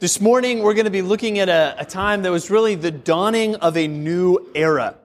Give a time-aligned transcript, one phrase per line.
[0.00, 2.90] This morning, we're going to be looking at a, a, time that was really the
[2.90, 4.96] dawning of a new era.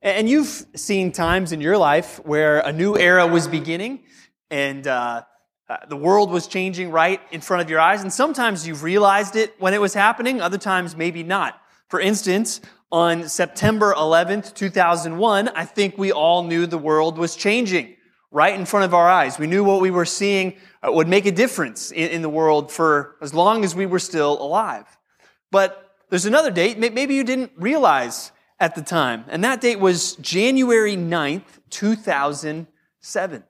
[0.00, 4.00] And you've seen times in your life where a new era was beginning
[4.50, 5.24] and uh,
[5.68, 8.00] uh, the world was changing right in front of your eyes.
[8.00, 11.60] And sometimes you've realized it when it was happening, other times maybe not.
[11.88, 17.96] For instance, on September 11th, 2001, I think we all knew the world was changing
[18.32, 19.38] right in front of our eyes.
[19.38, 22.72] We knew what we were seeing uh, would make a difference in, in the world
[22.72, 24.86] for as long as we were still alive.
[25.52, 30.16] But there's another date, maybe you didn't realize at the time, and that date was
[30.16, 33.44] January 9th, 2007.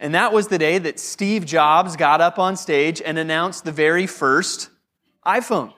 [0.00, 3.72] And that was the day that Steve Jobs got up on stage and announced the
[3.72, 4.70] very first
[5.24, 5.72] iPhone.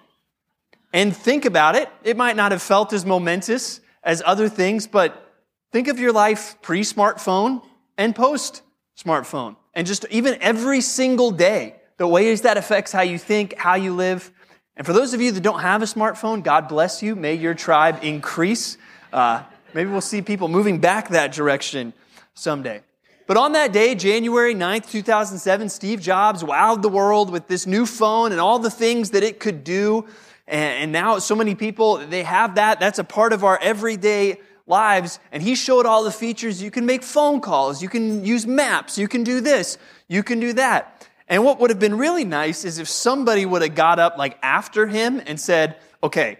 [0.92, 5.34] And think about it, it might not have felt as momentous as other things, but
[5.72, 7.62] think of your life pre smartphone
[7.98, 8.62] and post
[8.96, 9.56] smartphone.
[9.74, 13.94] And just even every single day, the ways that affects how you think, how you
[13.94, 14.30] live.
[14.76, 17.16] And for those of you that don't have a smartphone, God bless you.
[17.16, 18.78] May your tribe increase.
[19.12, 19.42] Uh,
[19.74, 21.92] maybe we'll see people moving back that direction
[22.34, 22.82] someday.
[23.26, 27.84] But on that day, January 9th, 2007, Steve Jobs wowed the world with this new
[27.84, 30.06] phone and all the things that it could do.
[30.46, 32.78] And now so many people, they have that.
[32.78, 35.18] That's a part of our everyday lives.
[35.32, 36.62] And he showed all the features.
[36.62, 37.82] You can make phone calls.
[37.82, 38.98] You can use maps.
[38.98, 39.78] You can do this.
[40.08, 41.08] You can do that.
[41.28, 44.38] And what would have been really nice is if somebody would have got up like
[44.42, 46.38] after him and said, okay,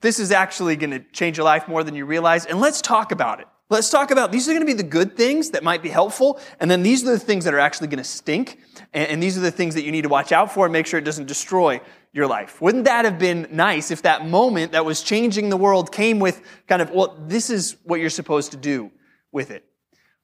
[0.00, 2.46] this is actually going to change your life more than you realize.
[2.46, 3.46] And let's talk about it.
[3.70, 6.40] Let's talk about these are going to be the good things that might be helpful.
[6.58, 8.58] And then these are the things that are actually going to stink.
[8.92, 10.98] And, these are the things that you need to watch out for and make sure
[10.98, 11.80] it doesn't destroy
[12.12, 12.60] your life.
[12.60, 16.42] Wouldn't that have been nice if that moment that was changing the world came with
[16.66, 18.90] kind of, well, this is what you're supposed to do
[19.30, 19.64] with it?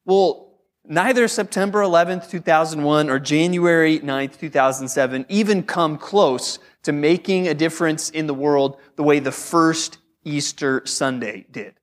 [0.04, 7.54] Well, neither September 11th, 2001 or January 9th, 2007 even come close to making a
[7.54, 11.74] difference in the world the way the first Easter Sunday did.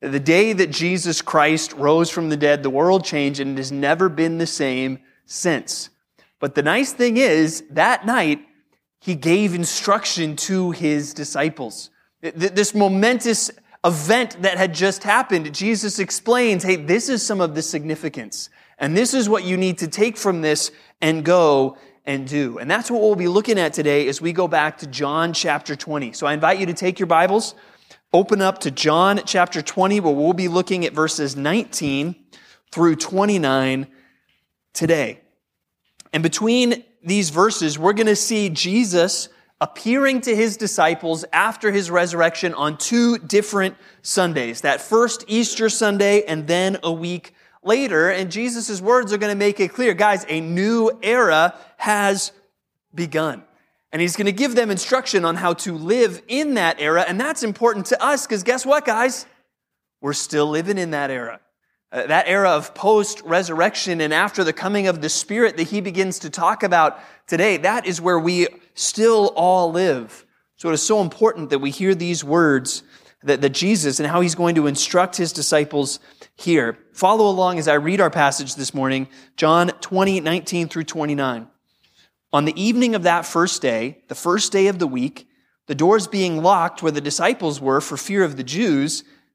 [0.00, 3.70] The day that Jesus Christ rose from the dead, the world changed and it has
[3.70, 5.90] never been the same since.
[6.38, 8.42] But the nice thing is, that night,
[9.00, 11.90] he gave instruction to his disciples.
[12.20, 13.50] This momentous
[13.82, 18.50] event that had just happened, Jesus explains, hey, this is some of the significance.
[18.78, 22.58] And this is what you need to take from this and go and do.
[22.58, 25.74] And that's what we'll be looking at today as we go back to John chapter
[25.76, 26.12] 20.
[26.12, 27.54] So I invite you to take your Bibles,
[28.12, 32.16] open up to John chapter 20, where we'll be looking at verses 19
[32.70, 33.86] through 29
[34.74, 35.20] today.
[36.12, 39.28] And between these verses, we're going to see Jesus
[39.60, 44.62] appearing to his disciples after his resurrection on two different Sundays.
[44.62, 48.10] That first Easter Sunday and then a week later.
[48.10, 52.32] And Jesus' words are going to make it clear, guys, a new era has
[52.94, 53.44] begun.
[53.92, 57.04] And he's going to give them instruction on how to live in that era.
[57.06, 59.26] And that's important to us because guess what, guys?
[60.00, 61.40] We're still living in that era.
[61.92, 65.80] Uh, that era of post resurrection and after the coming of the Spirit that he
[65.80, 70.24] begins to talk about today, that is where we still all live.
[70.54, 72.84] So it is so important that we hear these words
[73.24, 75.98] that, that Jesus and how he's going to instruct his disciples
[76.36, 76.78] here.
[76.92, 81.48] Follow along as I read our passage this morning, John 20, 19 through 29.
[82.32, 85.26] On the evening of that first day, the first day of the week,
[85.66, 89.04] the doors being locked where the disciples were for fear of the Jews,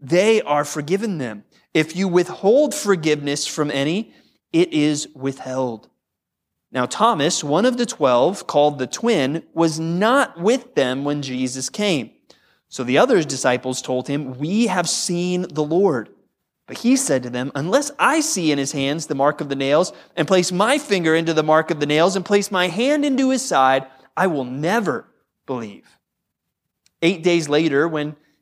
[0.00, 1.44] they are forgiven them.
[1.74, 4.12] If you withhold forgiveness from any,
[4.52, 5.88] it is withheld.
[6.72, 11.68] Now, Thomas, one of the twelve, called the twin, was not with them when Jesus
[11.68, 12.12] came.
[12.68, 16.10] So the other disciples told him, We have seen the Lord.
[16.66, 19.56] But he said to them, Unless I see in his hands the mark of the
[19.56, 23.04] nails, and place my finger into the mark of the nails, and place my hand
[23.04, 23.86] into his side,
[24.16, 25.08] I will never
[25.46, 25.98] believe.
[27.02, 28.14] Eight days later, when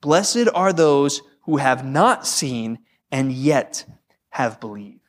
[0.00, 2.78] Blessed are those who have not seen
[3.10, 3.84] and yet
[4.30, 5.00] have believed.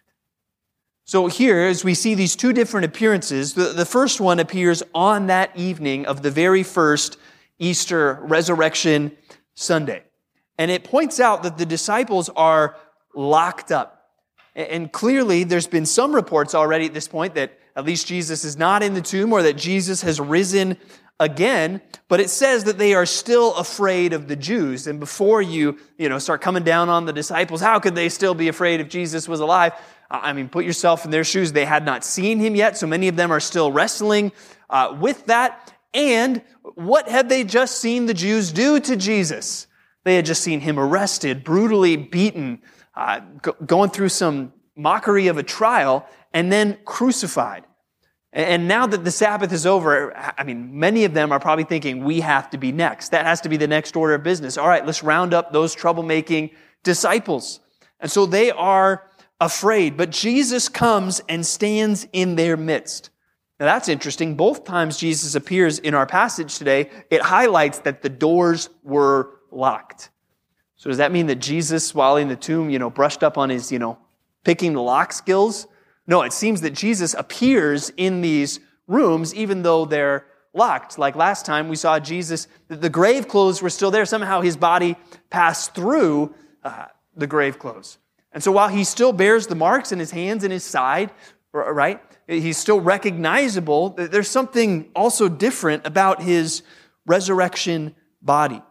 [1.05, 5.27] So here, as we see these two different appearances, the, the first one appears on
[5.27, 7.17] that evening of the very first
[7.57, 9.17] Easter resurrection
[9.55, 10.03] Sunday.
[10.57, 12.75] And it points out that the disciples are
[13.15, 14.11] locked up.
[14.55, 18.57] And clearly, there's been some reports already at this point that at least Jesus is
[18.57, 20.77] not in the tomb or that Jesus has risen
[21.19, 24.87] again, but it says that they are still afraid of the Jews.
[24.87, 28.33] And before you, you know, start coming down on the disciples, how could they still
[28.33, 29.73] be afraid if Jesus was alive?
[30.09, 31.51] I mean, put yourself in their shoes.
[31.51, 34.31] They had not seen him yet, so many of them are still wrestling
[34.69, 35.73] uh, with that.
[35.93, 36.41] And
[36.75, 39.67] what had they just seen the Jews do to Jesus?
[40.05, 42.61] They had just seen him arrested, brutally beaten,
[42.95, 47.65] uh, go- going through some mockery of a trial, and then crucified.
[48.31, 52.03] And now that the Sabbath is over, I mean, many of them are probably thinking,
[52.03, 53.09] we have to be next.
[53.09, 54.55] That has to be the next order of business.
[54.57, 56.51] All right, let's round up those troublemaking
[56.83, 57.59] disciples.
[57.99, 59.09] And so they are
[59.41, 63.09] afraid, but Jesus comes and stands in their midst.
[63.59, 64.35] Now that's interesting.
[64.35, 70.11] Both times Jesus appears in our passage today, it highlights that the doors were locked.
[70.75, 73.49] So does that mean that Jesus, while in the tomb, you know, brushed up on
[73.49, 73.97] his, you know,
[74.43, 75.67] picking the lock skills?
[76.09, 80.25] No, it seems that Jesus appears in these rooms even though they're
[80.55, 80.97] locked.
[80.97, 84.07] Like last time we saw Jesus, the grave clothes were still there.
[84.07, 84.95] Somehow his body
[85.29, 86.33] passed through
[86.63, 86.85] uh,
[87.15, 87.99] the grave clothes.
[88.31, 91.11] And so while he still bears the marks in his hands and his side,
[91.53, 96.63] right, he's still recognizable, there's something also different about his
[97.05, 98.63] resurrection body.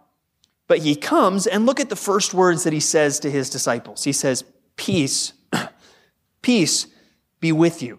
[0.67, 4.03] But he comes and look at the first words that he says to his disciples.
[4.03, 4.43] He says,
[4.75, 5.35] Peace,
[6.43, 6.89] peace
[7.41, 7.99] be with you.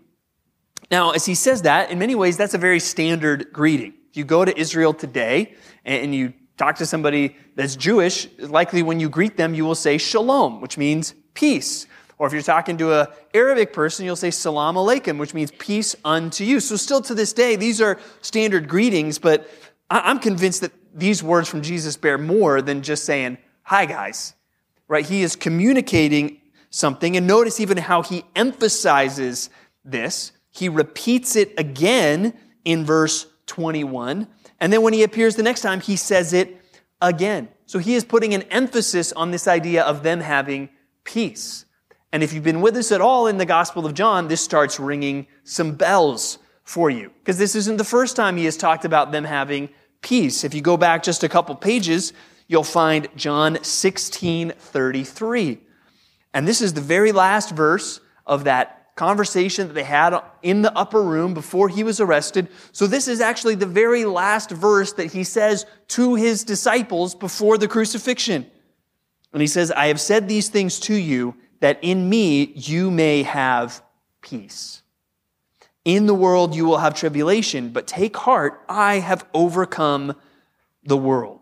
[0.91, 3.93] Now, as he says that, in many ways, that's a very standard greeting.
[4.13, 5.55] You go to Israel today
[5.85, 9.97] and you talk to somebody that's Jewish, likely when you greet them, you will say
[9.97, 11.87] shalom, which means peace.
[12.17, 15.95] Or if you're talking to an Arabic person, you'll say salam alaikum, which means peace
[16.03, 16.59] unto you.
[16.59, 19.49] So still to this day, these are standard greetings, but
[19.89, 24.33] I'm convinced that these words from Jesus bear more than just saying, hi guys,
[24.89, 25.05] right?
[25.05, 26.38] He is communicating
[26.69, 27.17] something.
[27.17, 29.49] And notice even how he emphasizes
[29.83, 30.31] this.
[30.51, 32.33] He repeats it again
[32.65, 34.27] in verse 21.
[34.59, 36.61] And then when he appears the next time, he says it
[37.01, 37.49] again.
[37.65, 40.69] So he is putting an emphasis on this idea of them having
[41.03, 41.65] peace.
[42.11, 44.79] And if you've been with us at all in the Gospel of John, this starts
[44.79, 47.11] ringing some bells for you.
[47.19, 49.69] Because this isn't the first time he has talked about them having
[50.01, 50.43] peace.
[50.43, 52.13] If you go back just a couple pages,
[52.47, 55.59] you'll find John 16 33.
[56.33, 60.77] And this is the very last verse of that conversation that they had in the
[60.77, 62.49] upper room before he was arrested.
[62.73, 67.57] So this is actually the very last verse that he says to his disciples before
[67.57, 68.45] the crucifixion.
[69.31, 73.23] And he says, I have said these things to you that in me you may
[73.23, 73.81] have
[74.21, 74.81] peace.
[75.85, 80.13] In the world you will have tribulation, but take heart, I have overcome
[80.83, 81.38] the world.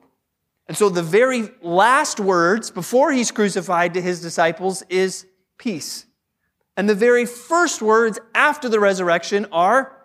[0.68, 5.26] And so the very last words before he's crucified to his disciples is
[5.58, 6.06] peace.
[6.76, 9.98] And the very first words after the resurrection are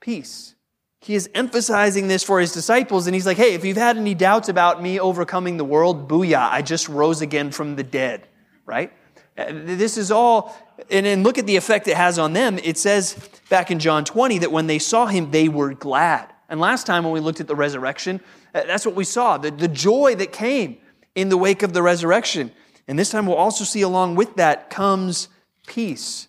[0.00, 0.54] peace.
[1.00, 4.14] He is emphasizing this for his disciples, and he's like, hey, if you've had any
[4.14, 8.26] doubts about me overcoming the world, booyah, I just rose again from the dead,
[8.66, 8.92] right?
[9.36, 10.56] This is all,
[10.90, 12.58] and then look at the effect it has on them.
[12.58, 13.16] It says
[13.48, 16.32] back in John 20 that when they saw him, they were glad.
[16.48, 19.50] And last time when we looked at the resurrection, uh, that's what we saw the,
[19.50, 20.78] the joy that came
[21.14, 22.52] in the wake of the resurrection.
[22.86, 25.28] And this time we'll also see along with that comes
[25.66, 26.28] peace.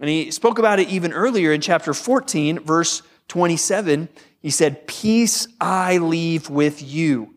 [0.00, 4.08] And he spoke about it even earlier in chapter 14, verse 27.
[4.40, 7.34] He said, Peace I leave with you,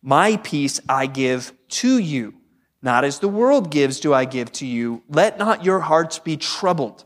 [0.00, 2.34] my peace I give to you.
[2.82, 5.02] Not as the world gives do I give to you.
[5.08, 7.04] Let not your hearts be troubled.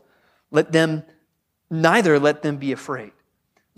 [0.51, 1.03] Let them,
[1.71, 3.13] neither let them be afraid.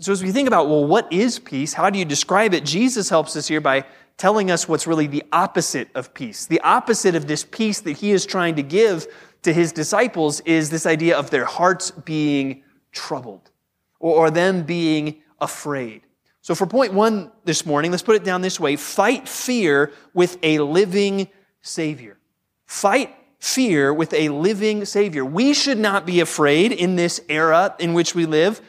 [0.02, 1.72] So, as we think about, well, what is peace?
[1.72, 2.64] How do you describe it?
[2.64, 3.84] Jesus helps us here by
[4.16, 6.44] telling us what's really the opposite of peace.
[6.44, 9.06] The opposite of this peace that he is trying to give
[9.42, 13.52] to his disciples is this idea of their hearts being troubled
[14.00, 16.02] or, them being afraid.
[16.40, 20.36] So, for point one this morning, let's put it down this way fight fear with
[20.42, 21.28] a living
[21.60, 22.18] Savior.
[22.66, 25.24] Fight fear with a living Savior.
[25.24, 28.60] We should not be afraid in this era in which we live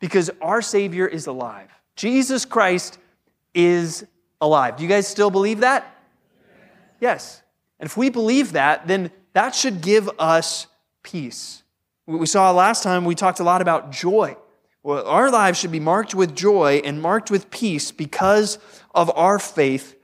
[0.00, 1.68] because our Savior is alive.
[1.94, 2.98] Jesus Christ
[3.54, 4.04] is
[4.40, 4.76] alive.
[4.76, 5.86] Do you guys still believe that?
[7.00, 7.42] Yes.
[7.78, 10.66] And if we believe that, then that should give us
[11.02, 11.62] peace.
[12.06, 14.36] We saw last time, we talked a lot about joy.
[14.82, 18.58] Well, our lives should be marked with joy and marked with peace because
[18.94, 19.94] of our faith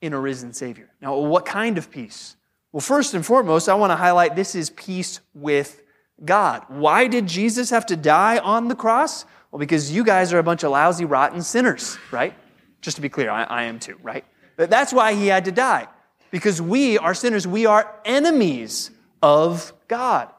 [0.00, 0.90] in a risen Savior.
[1.00, 2.36] Now, what kind of peace?
[2.72, 5.82] Well, first and foremost, I want to highlight this is peace with
[6.24, 6.64] God.
[6.68, 9.24] Why did Jesus have to die on the cross?
[9.50, 12.34] Well, because you guys are a bunch of lousy, rotten sinners, right?
[12.80, 14.24] Just to be clear, I, I am too, right?
[14.56, 15.86] But that's why he had to die.
[16.30, 18.90] Because we are sinners, we are enemies
[19.22, 20.30] of God.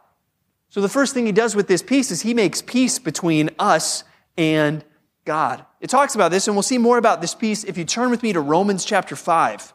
[0.69, 4.03] So the first thing he does with this peace is he makes peace between us
[4.37, 4.83] and
[5.25, 5.65] God.
[5.81, 8.21] It talks about this, and we'll see more about this peace if you turn with
[8.21, 9.73] me to Romans chapter 5.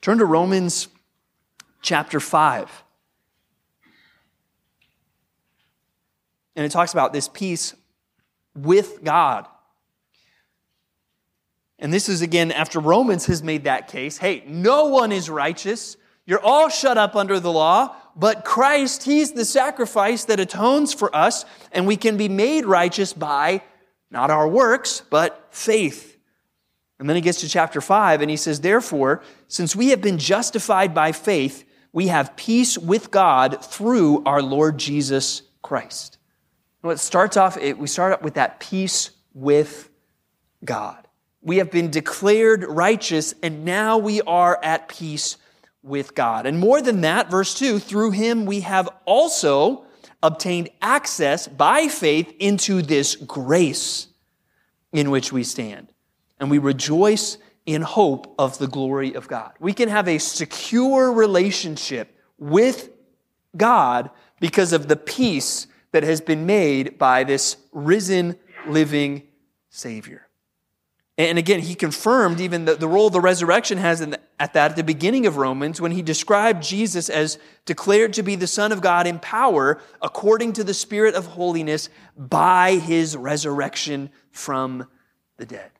[0.00, 0.88] Turn to Romans
[1.82, 2.84] chapter 5.
[6.56, 7.74] And it talks about this peace
[8.54, 9.46] with God.
[11.78, 14.16] And this is again after Romans has made that case.
[14.16, 15.96] Hey, no one is righteous.
[16.24, 21.14] You're all shut up under the law, but Christ, He's the sacrifice that atones for
[21.14, 23.62] us, and we can be made righteous by
[24.10, 26.16] not our works, but faith.
[26.98, 30.18] And then he gets to chapter 5, and he says, Therefore, since we have been
[30.18, 36.15] justified by faith, we have peace with God through our Lord Jesus Christ.
[36.86, 39.90] And it starts off, it, we start up with that peace with
[40.64, 41.06] God.
[41.42, 45.36] We have been declared righteous, and now we are at peace
[45.82, 46.46] with God.
[46.46, 49.84] And more than that, verse 2 through him we have also
[50.22, 54.08] obtained access by faith into this grace
[54.92, 55.92] in which we stand.
[56.40, 59.52] And we rejoice in hope of the glory of God.
[59.60, 62.90] We can have a secure relationship with
[63.56, 69.22] God because of the peace that has been made by this risen, living
[69.70, 70.26] Savior.
[71.18, 74.76] And again, he confirmed even the, the role the resurrection has the, at that at
[74.76, 78.82] the beginning of Romans when he described Jesus as declared to be the Son of
[78.82, 81.88] God in power according to the Spirit of holiness
[82.18, 84.86] by his resurrection from
[85.38, 85.70] the dead.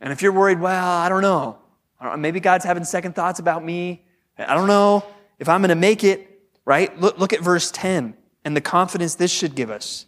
[0.00, 1.58] And if you're worried, well, I don't know.
[2.16, 4.04] Maybe God's having second thoughts about me.
[4.38, 5.04] I don't know
[5.38, 6.98] if I'm going to make it, right?
[6.98, 10.06] Look, look at verse 10 and the confidence this should give us.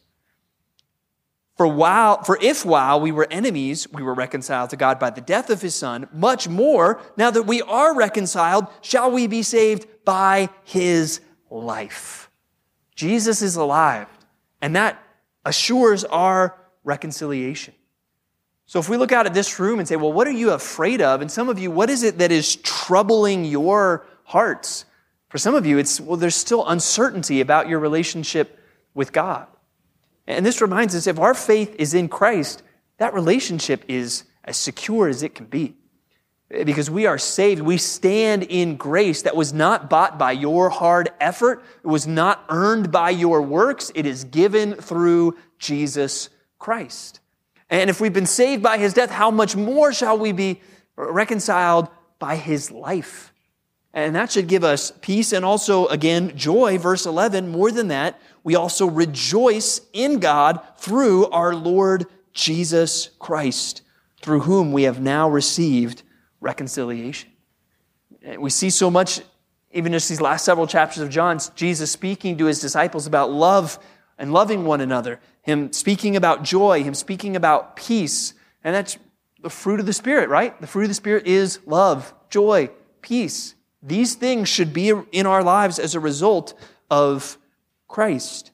[1.57, 5.23] For while, for if while we were enemies, we were reconciled to God by the
[5.23, 9.87] death of his son, much more, now that we are reconciled, shall we be saved
[10.05, 12.31] by his life.
[12.95, 14.09] Jesus is alive,
[14.61, 15.03] and that
[15.47, 17.73] assures our reconciliation.
[18.67, 21.01] So if we look out at this room and say, well, what are you afraid
[21.01, 21.23] of?
[21.23, 24.85] And some of you, what is it that is troubling your hearts?
[25.37, 28.59] For some of you, it's, well, there's still uncertainty about your relationship
[28.95, 29.47] with God.
[30.27, 32.63] And this reminds us if our faith is in Christ,
[32.97, 35.77] that relationship is as secure as it can be.
[36.49, 37.61] Because we are saved.
[37.61, 41.63] We stand in grace that was not bought by your hard effort.
[41.85, 43.93] It was not earned by your works.
[43.95, 47.21] It is given through Jesus Christ.
[47.69, 50.63] And if we've been saved by his death, how much more shall we be
[50.97, 53.35] reconciled by his life?
[53.97, 56.77] And that should give us peace and also, again, joy.
[56.77, 63.81] Verse 11, more than that, we also rejoice in God through our Lord Jesus Christ,
[64.21, 66.03] through whom we have now received
[66.43, 67.31] reconciliation.
[68.39, 69.23] We see so much,
[69.73, 73.79] even just these last several chapters of John, Jesus speaking to his disciples about love
[74.19, 78.35] and loving one another, him speaking about joy, him speaking about peace.
[78.63, 78.99] And that's
[79.41, 80.61] the fruit of the Spirit, right?
[80.61, 82.69] The fruit of the Spirit is love, joy,
[83.01, 83.55] peace.
[83.87, 86.55] These things should be in our lives as a result
[86.91, 87.39] of
[87.87, 88.51] Christ.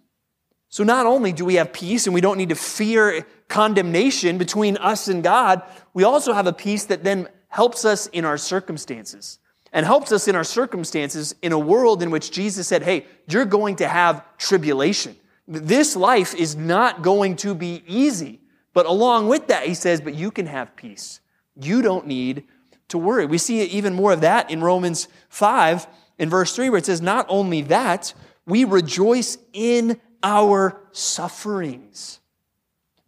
[0.69, 4.77] So not only do we have peace and we don't need to fear condemnation between
[4.77, 5.63] us and God,
[5.95, 9.39] we also have a peace that then helps us in our circumstances
[9.73, 13.47] and helps us in our circumstances in a world in which Jesus said, Hey, you're
[13.47, 15.17] going to have tribulation.
[15.49, 18.41] This life is not going to be easy.
[18.75, 21.21] But along with that, he says, But you can have peace.
[21.57, 22.45] You don't need
[22.93, 23.27] to worry.
[23.27, 25.87] We see even more of that in Romans 5
[26.19, 28.15] in verse 3, where it says, Not only that,
[28.47, 32.21] we rejoice in our sufferings,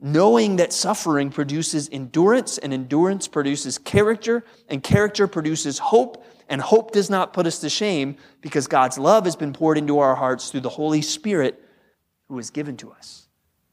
[0.00, 6.92] knowing that suffering produces endurance, and endurance produces character, and character produces hope, and hope
[6.92, 10.50] does not put us to shame because God's love has been poured into our hearts
[10.50, 11.62] through the Holy Spirit
[12.28, 13.28] who is given to us.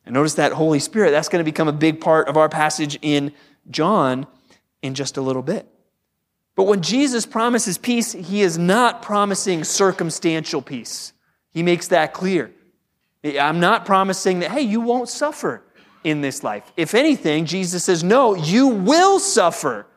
[0.06, 3.00] And notice that Holy Spirit, that's going to become a big part of our passage
[3.02, 3.34] in
[3.70, 4.28] John
[4.82, 5.68] in just a little bit.
[6.56, 11.14] But when Jesus promises peace, he is not promising circumstantial peace.
[11.50, 12.52] He makes that clear.
[13.24, 15.64] I'm not promising that, hey, you won't suffer
[16.04, 16.72] in this life.
[16.76, 19.88] If anything, Jesus says, no, you will suffer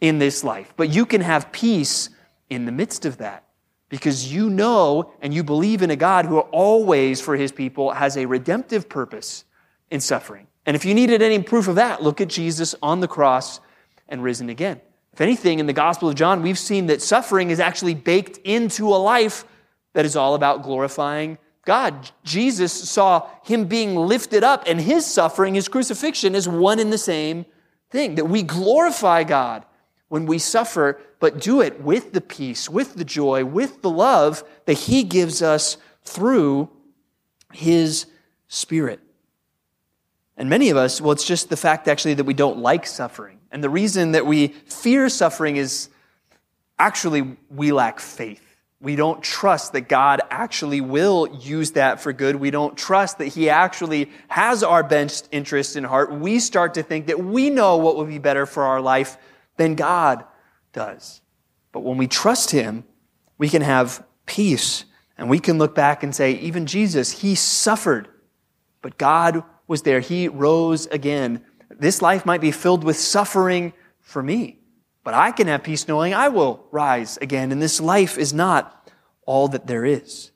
[0.00, 2.10] in this life, but you can have peace
[2.50, 3.44] in the midst of that
[3.88, 8.16] because you know and you believe in a God who always, for his people, has
[8.16, 9.44] a redemptive purpose
[9.90, 10.48] in suffering.
[10.66, 13.60] And if you needed any proof of that, look at Jesus on the cross
[14.08, 14.80] and risen again.
[15.12, 18.88] If anything, in the Gospel of John, we've seen that suffering is actually baked into
[18.88, 19.44] a life
[19.92, 22.10] that is all about glorifying God.
[22.24, 26.98] Jesus saw him being lifted up and his suffering, his crucifixion, is one and the
[26.98, 27.44] same
[27.90, 28.14] thing.
[28.14, 29.64] That we glorify God
[30.08, 34.42] when we suffer, but do it with the peace, with the joy, with the love
[34.64, 36.70] that he gives us through
[37.52, 38.06] his
[38.48, 39.00] Spirit.
[40.36, 43.38] And many of us, well, it's just the fact actually that we don't like suffering.
[43.52, 45.90] And the reason that we fear suffering is
[46.78, 48.42] actually we lack faith.
[48.80, 52.34] We don't trust that God actually will use that for good.
[52.34, 56.12] We don't trust that He actually has our best interest in heart.
[56.12, 59.18] We start to think that we know what would be better for our life
[59.56, 60.24] than God
[60.72, 61.20] does.
[61.70, 62.84] But when we trust Him,
[63.38, 64.84] we can have peace
[65.16, 68.08] and we can look back and say, even Jesus, He suffered,
[68.80, 70.00] but God was there.
[70.00, 71.44] He rose again
[71.78, 74.58] this life might be filled with suffering for me,
[75.04, 78.90] but I can have peace knowing I will rise again, and this life is not
[79.26, 80.30] all that there is.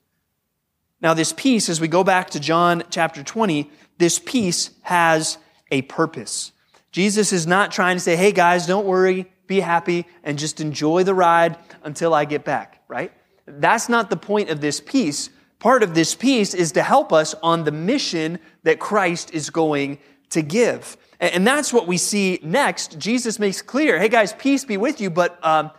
[1.00, 5.38] Now, this peace, as we go back to John chapter 20, this peace has
[5.70, 6.52] a purpose.
[6.90, 11.04] Jesus is not trying to say, hey guys, don't worry, be happy, and just enjoy
[11.04, 13.12] the ride until I get back, right?
[13.46, 15.30] That's not the point of this peace.
[15.58, 19.98] Part of this peace is to help us on the mission that Christ is going
[20.30, 20.96] to give.
[21.18, 22.98] And that's what we see next.
[22.98, 25.70] Jesus makes clear hey, guys, peace be with you, but um,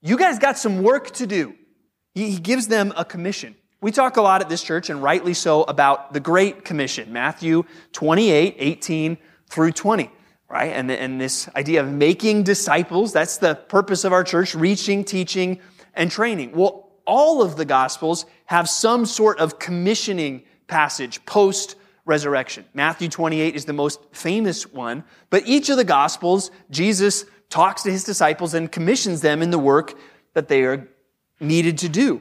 [0.00, 1.54] you guys got some work to do.
[2.14, 3.54] He, gives them a commission.
[3.80, 7.64] We talk a lot at this church, and rightly so, about the Great Commission, Matthew
[7.92, 9.18] 28, 18
[9.48, 10.10] through 20,
[10.48, 10.72] right?
[10.72, 15.60] And, and this idea of making disciples, that's the purpose of our church, reaching, teaching,
[15.94, 16.52] and training.
[16.52, 21.76] Well, all of the Gospels have some sort of commissioning passage post
[22.10, 22.64] resurrection.
[22.74, 27.90] Matthew 28 is the most famous one, but each of the gospels, Jesus talks to
[27.90, 29.94] his disciples and commissions them in the work
[30.34, 30.88] that they are
[31.38, 32.20] needed to do.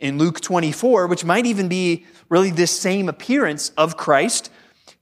[0.00, 4.50] In Luke 24, which might even be really this same appearance of Christ,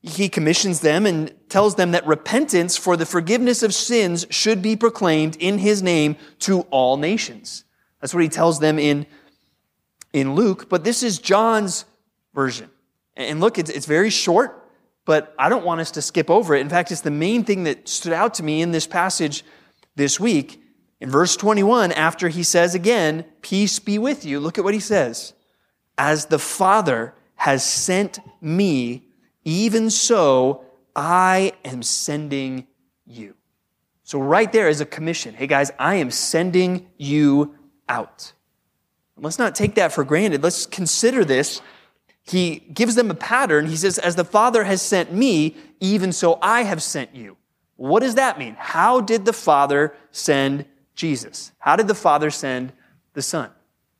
[0.02, 4.74] he commissions them and tells them that repentance for the forgiveness of sins should be
[4.74, 7.64] proclaimed in his name to all nations.
[8.00, 9.06] That's what he tells them in,
[10.12, 11.84] in Luke, but this is John's
[12.34, 12.68] version.
[13.16, 14.68] And look, it's, it's very short,
[15.04, 16.60] but I don't want us to skip over it.
[16.60, 19.44] In fact, it's the main thing that stood out to me in this passage
[19.94, 20.60] this week.
[21.00, 24.80] In verse 21, after he says again, Peace be with you, look at what he
[24.80, 25.34] says.
[25.98, 29.08] As the Father has sent me,
[29.44, 30.64] even so
[30.96, 32.66] I am sending
[33.06, 33.34] you.
[34.02, 35.34] So, right there is a commission.
[35.34, 37.54] Hey, guys, I am sending you
[37.88, 38.32] out.
[39.16, 40.42] Let's not take that for granted.
[40.42, 41.60] Let's consider this
[42.26, 43.66] he gives them a pattern.
[43.66, 47.36] He says, As the Father has sent me, even so I have sent you.
[47.76, 48.56] What does that mean?
[48.58, 51.52] How did the Father send Jesus?
[51.58, 52.72] How did the Father send
[53.12, 53.50] the Son?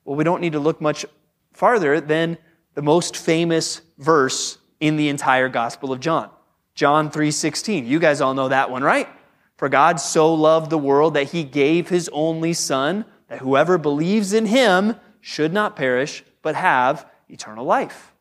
[0.05, 1.05] Well, we don't need to look much
[1.53, 2.37] farther than
[2.73, 6.29] the most famous verse in the entire Gospel of John.
[6.73, 7.85] John 3:16.
[7.85, 9.07] You guys all know that one, right?
[9.55, 14.33] For God so loved the world that he gave his only son that whoever believes
[14.33, 18.14] in him should not perish but have eternal life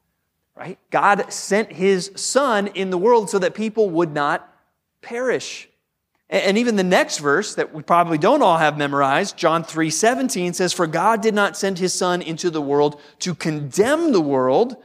[0.57, 0.79] right?
[0.91, 4.49] God sent his son in the world so that people would not
[5.03, 5.69] perish.
[6.31, 10.55] And even the next verse that we probably don't all have memorized, John 3 17
[10.55, 14.77] says, For God did not send his son into the world to condemn the world,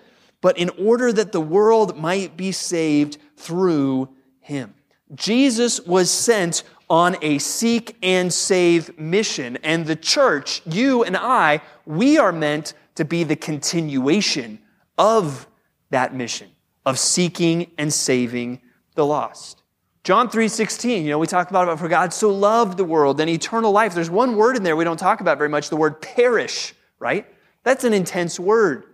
[0.41, 4.09] but in order that the world might be saved through
[4.41, 4.73] him.
[5.15, 9.57] Jesus was sent on a seek and save mission.
[9.63, 14.59] And the church, you and I, we are meant to be the continuation
[14.97, 15.47] of
[15.89, 16.49] that mission
[16.85, 18.61] of seeking and saving
[18.95, 19.63] the lost.
[20.03, 23.71] John 3:16, you know, we talk about, for God so loved the world and eternal
[23.71, 23.93] life.
[23.93, 27.25] There's one word in there we don't talk about very much, the word perish, right?
[27.63, 28.85] That's an intense word.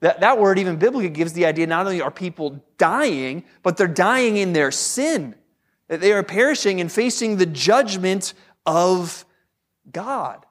[0.00, 3.86] That, that word, even biblically, gives the idea not only are people dying, but they're
[3.86, 5.34] dying in their sin.
[5.88, 8.34] That they are perishing and facing the judgment
[8.66, 9.24] of
[9.90, 10.44] God.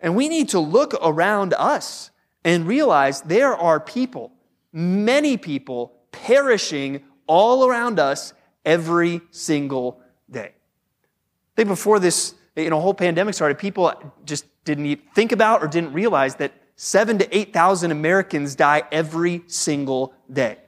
[0.00, 2.10] And we need to look around us
[2.44, 4.32] and realize there are people
[4.72, 8.32] many people perishing all around us
[8.64, 10.52] every single day.
[10.52, 13.92] I think before this you know, whole pandemic started, people
[14.24, 20.14] just didn't think about or didn't realize that seven to 8,000 Americans die every single
[20.32, 20.58] day.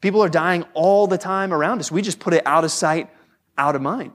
[0.00, 1.90] People are dying all the time around us.
[1.90, 3.10] We just put it out of sight,
[3.56, 4.12] out of mind.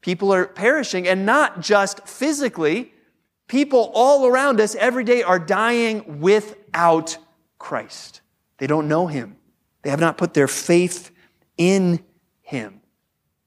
[0.00, 2.92] People are perishing, and not just physically.
[3.46, 7.16] People all around us every day are dying without
[7.60, 8.22] Christ.
[8.58, 9.36] They don't know him.
[9.82, 11.12] They have not put their faith
[11.56, 12.02] in
[12.42, 12.80] him.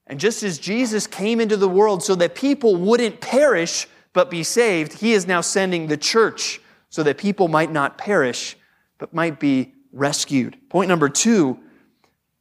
[0.06, 4.42] And just as Jesus came into the world so that people wouldn't perish but be
[4.42, 8.56] saved, he is now sending the church so that people might not perish
[8.98, 10.56] but might be rescued.
[10.70, 11.58] Point number two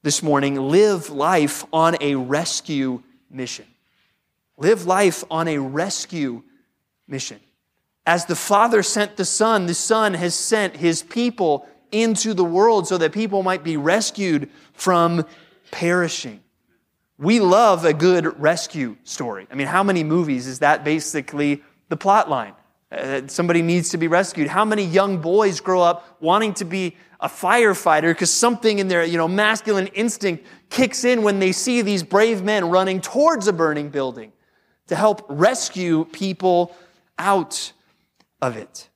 [0.04, 3.66] this morning live life on a rescue mission.
[4.58, 6.44] Live life on a rescue
[7.08, 7.40] mission.
[8.06, 12.88] As the Father sent the Son, the Son has sent his people into the world
[12.88, 15.26] so that people might be rescued from
[15.72, 16.42] perishing.
[17.18, 19.48] We love a good rescue story.
[19.52, 22.54] I mean, how many movies is that basically the plot line?
[22.92, 24.48] Uh, somebody needs to be rescued.
[24.48, 29.04] How many young boys grow up wanting to be a firefighter because something in their
[29.04, 33.54] you know, masculine instinct kicks in when they see these brave men running towards a
[33.54, 34.34] burning building
[34.88, 36.76] to help rescue people
[37.18, 37.72] out
[38.44, 38.90] of it?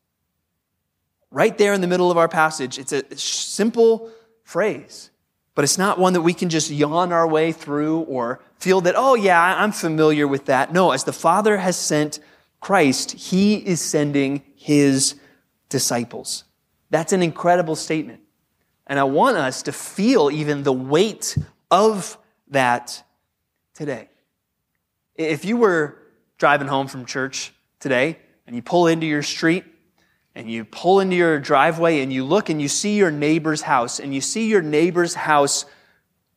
[1.32, 4.12] Right there in the middle of our passage, it's a simple
[4.44, 5.10] phrase,
[5.56, 8.96] but it's not one that we can just yawn our way through or feel that,
[8.98, 10.72] oh, yeah, I'm familiar with that.
[10.74, 12.20] No, as the Father has sent
[12.60, 15.16] Christ, he is sending his
[15.70, 16.44] disciples.
[16.90, 18.22] That's an incredible statement.
[18.86, 21.38] And I want us to feel even the weight
[21.70, 22.18] of
[22.50, 23.04] that
[23.74, 24.10] today.
[25.16, 25.98] If you were
[26.38, 29.66] driving home from church today and you pull into your street
[30.34, 34.00] and you pull into your driveway and you look and you see your neighbor's house
[34.00, 35.66] and you see your neighbor's house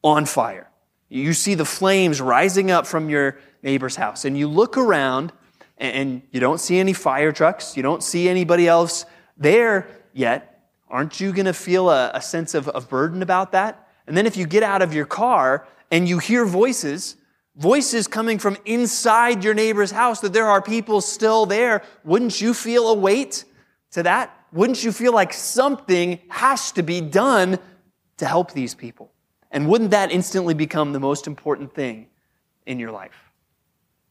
[0.02, 0.68] on fire.
[1.08, 5.32] You see the flames rising up from your neighbor's house and you look around
[5.78, 11.20] and you don't see any fire trucks, you don't see anybody else there yet, aren't
[11.20, 13.88] you going to feel a, a sense of, of burden about that?
[14.06, 17.16] And then if you get out of your car and you hear voices,
[17.60, 22.54] voices coming from inside your neighbor's house, that there are people still there, wouldn't you
[22.54, 23.44] feel a weight
[23.92, 24.34] to that?
[24.50, 27.58] Wouldn't you feel like something has to be done
[28.16, 29.12] to help these people?
[29.50, 32.06] And wouldn't that instantly become the most important thing
[32.64, 33.30] in your life?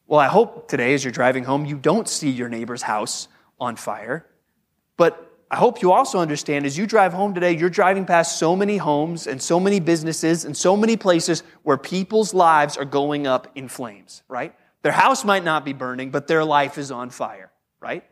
[0.06, 3.28] Well, I hope today, as you're driving home, you don't see your neighbor's house
[3.60, 4.28] on fire.
[4.96, 8.56] But I hope you also understand as you drive home today, you're driving past so
[8.56, 13.26] many homes and so many businesses and so many places where people's lives are going
[13.26, 14.54] up in flames, right?
[14.84, 18.04] Their house might not be burning, but their life is on fire, right?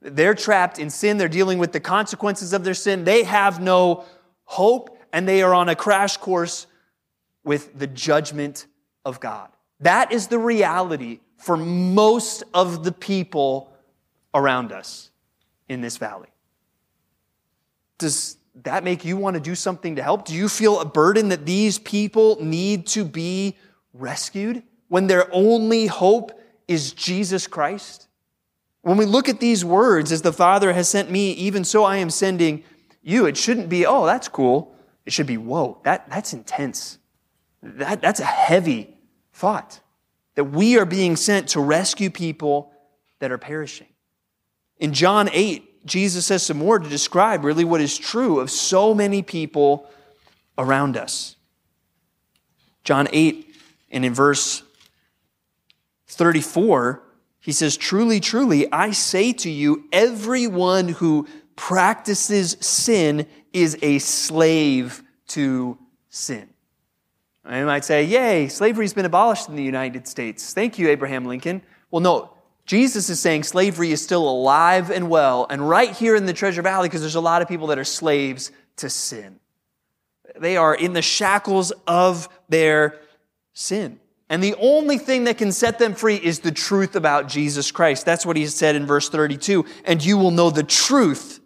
[0.00, 1.18] They're trapped in sin.
[1.18, 3.02] They're dealing with the consequences of their sin.
[3.02, 4.04] They have no
[4.44, 6.68] hope, and they are on a crash course
[7.42, 8.66] with the judgment
[9.04, 9.48] of God.
[9.80, 13.72] That is the reality for most of the people
[14.32, 15.10] around us
[15.68, 16.28] in this valley.
[17.98, 20.24] Does that make you want to do something to help?
[20.24, 23.56] Do you feel a burden that these people need to be
[23.92, 28.08] rescued when their only hope is Jesus Christ?
[28.82, 31.96] When we look at these words, as the Father has sent me, even so I
[31.96, 32.62] am sending
[33.02, 34.74] you, it shouldn't be, oh, that's cool.
[35.04, 36.98] It should be, whoa, that, that's intense.
[37.62, 38.96] That, that's a heavy
[39.32, 39.80] thought
[40.36, 42.72] that we are being sent to rescue people
[43.18, 43.88] that are perishing.
[44.78, 48.92] In John 8, Jesus says some more to describe really what is true of so
[48.92, 49.88] many people
[50.58, 51.36] around us.
[52.84, 53.54] John 8,
[53.90, 54.62] and in verse
[56.08, 57.02] 34,
[57.40, 65.02] he says, Truly, truly, I say to you, everyone who practices sin is a slave
[65.28, 65.78] to
[66.10, 66.48] sin.
[67.44, 70.52] I might say, Yay, slavery's been abolished in the United States.
[70.52, 71.62] Thank you, Abraham Lincoln.
[71.90, 72.35] Well, no,
[72.66, 76.62] Jesus is saying slavery is still alive and well, and right here in the Treasure
[76.62, 79.38] Valley, because there's a lot of people that are slaves to sin.
[80.38, 83.00] They are in the shackles of their
[83.52, 84.00] sin.
[84.28, 88.04] And the only thing that can set them free is the truth about Jesus Christ.
[88.04, 89.64] That's what he said in verse 32.
[89.84, 91.40] And you will know the truth,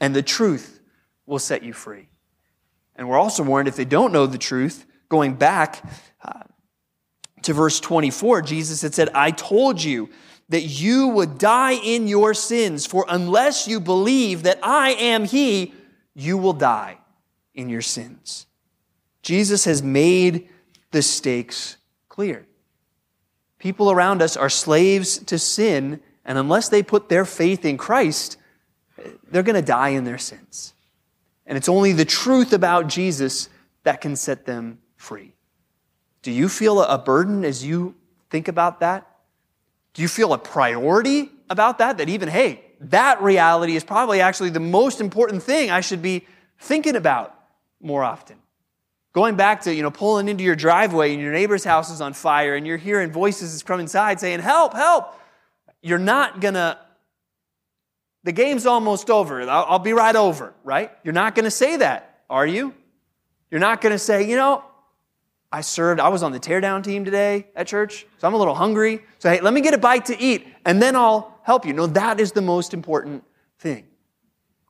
[0.00, 0.80] and the truth
[1.26, 2.08] will set you free.
[2.96, 5.84] And we're also warned if they don't know the truth, going back
[6.22, 6.44] uh,
[7.42, 10.08] to verse 24, Jesus had said, I told you
[10.48, 15.72] that you would die in your sins, for unless you believe that I am He,
[16.14, 16.98] you will die
[17.54, 18.46] in your sins.
[19.22, 20.48] Jesus has made
[20.90, 21.76] the stakes
[22.08, 22.46] clear.
[23.58, 28.36] People around us are slaves to sin, and unless they put their faith in Christ,
[29.30, 30.74] they're going to die in their sins.
[31.46, 33.48] And it's only the truth about Jesus
[33.82, 35.34] that can set them free.
[36.22, 37.94] Do you feel a burden as you
[38.30, 39.06] think about that?
[39.94, 41.98] Do you feel a priority about that?
[41.98, 46.26] That even, hey, that reality is probably actually the most important thing I should be
[46.58, 47.34] thinking about
[47.80, 48.36] more often.
[49.12, 52.12] Going back to, you know, pulling into your driveway and your neighbor's house is on
[52.12, 55.18] fire and you're hearing voices from inside saying, help, help.
[55.82, 56.78] You're not gonna,
[58.24, 59.40] the game's almost over.
[59.42, 60.90] I'll, I'll be right over, right?
[61.04, 62.74] You're not gonna say that, are you?
[63.54, 64.64] You're not going to say, you know,
[65.54, 68.56] I served, I was on the teardown team today at church, so I'm a little
[68.56, 69.04] hungry.
[69.20, 71.72] So, hey, let me get a bite to eat, and then I'll help you.
[71.72, 73.22] No, that is the most important
[73.60, 73.86] thing.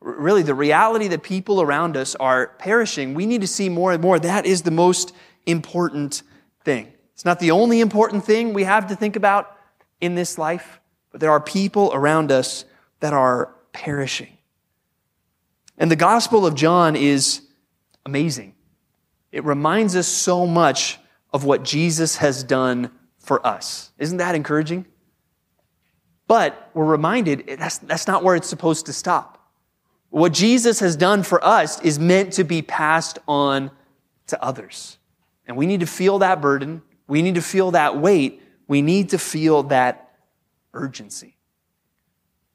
[0.03, 4.03] Really, the reality that people around us are perishing, we need to see more and
[4.03, 4.19] more.
[4.19, 5.15] That is the most
[5.47, 6.23] important
[6.65, 6.93] thing.
[7.15, 9.57] It's not the only important thing we have to think about
[10.03, 10.81] in this life,
[11.13, 12.67] but there are people around us
[13.01, 14.37] that are perishing.
[15.79, 17.41] And the Gospel of John is
[18.05, 18.55] amazing.
[19.35, 20.97] It reminds us so much
[21.33, 23.91] of what Jesus has done for us.
[23.99, 24.87] Isn't that encouraging?
[26.29, 29.51] But we're reminded that's, that's not where it's supposed to stop.
[30.11, 33.73] What Jesus has done for us is meant to be passed on
[34.29, 34.99] to others.
[35.49, 36.83] And we need to feel that burden.
[37.09, 38.41] We need to feel that weight.
[38.69, 40.15] We need to feel that
[40.73, 41.37] urgency.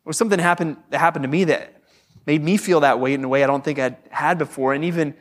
[0.05, 1.83] Was something happened that happened to me that
[2.25, 4.85] made me feel that weight in a way I don't think I'd had before, and
[4.85, 5.13] even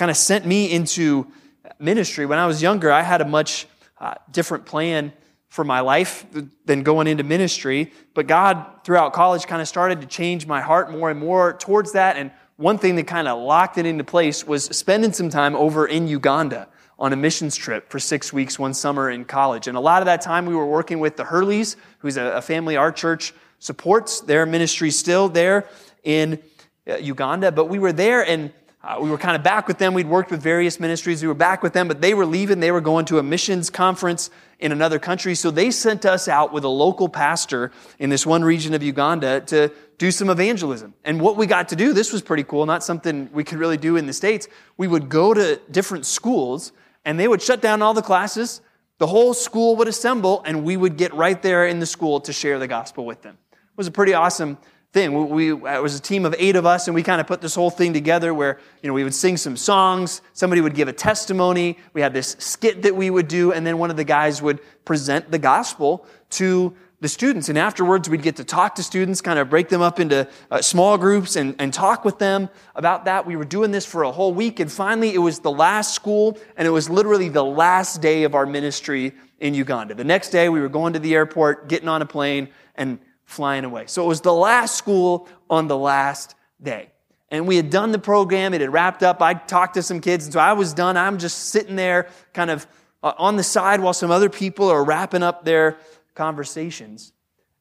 [0.00, 1.30] kind of sent me into
[1.78, 2.24] ministry.
[2.24, 3.66] When I was younger, I had a much
[3.98, 5.12] uh, different plan
[5.48, 6.24] for my life
[6.64, 7.92] than going into ministry.
[8.14, 11.92] But God, throughout college, kind of started to change my heart more and more towards
[11.92, 12.16] that.
[12.16, 15.86] And one thing that kind of locked it into place was spending some time over
[15.86, 19.66] in Uganda on a missions trip for six weeks one summer in college.
[19.68, 22.78] And a lot of that time we were working with the Hurleys, who's a, family
[22.78, 24.22] our church supports.
[24.22, 25.68] Their ministry still there
[26.04, 26.42] in
[26.88, 27.52] uh, Uganda.
[27.52, 28.50] But we were there and
[28.82, 29.92] uh, we were kind of back with them.
[29.92, 31.20] We'd worked with various ministries.
[31.20, 32.60] We were back with them, but they were leaving.
[32.60, 35.34] They were going to a missions conference in another country.
[35.34, 39.42] So they sent us out with a local pastor in this one region of Uganda
[39.42, 40.94] to do some evangelism.
[41.04, 43.76] And what we got to do, this was pretty cool, not something we could really
[43.76, 44.48] do in the States.
[44.78, 46.72] We would go to different schools
[47.04, 48.62] and they would shut down all the classes.
[48.96, 52.32] The whole school would assemble and we would get right there in the school to
[52.32, 53.36] share the gospel with them.
[53.52, 54.56] It was a pretty awesome
[54.92, 55.12] thing.
[55.14, 57.40] We, we, it was a team of eight of us, and we kind of put
[57.40, 60.88] this whole thing together where, you know, we would sing some songs, somebody would give
[60.88, 64.04] a testimony, we had this skit that we would do, and then one of the
[64.04, 67.48] guys would present the gospel to the students.
[67.48, 70.60] And afterwards, we'd get to talk to students, kind of break them up into uh,
[70.60, 73.26] small groups and, and talk with them about that.
[73.26, 76.36] We were doing this for a whole week, and finally, it was the last school,
[76.56, 79.94] and it was literally the last day of our ministry in Uganda.
[79.94, 82.98] The next day, we were going to the airport, getting on a plane, and
[83.30, 83.84] flying away.
[83.86, 86.90] So it was the last school on the last day.
[87.30, 89.22] And we had done the program, it had wrapped up.
[89.22, 90.96] I talked to some kids, and so I was done.
[90.96, 92.66] I'm just sitting there, kind of
[93.04, 95.78] uh, on the side, while some other people are wrapping up their
[96.16, 97.12] conversations.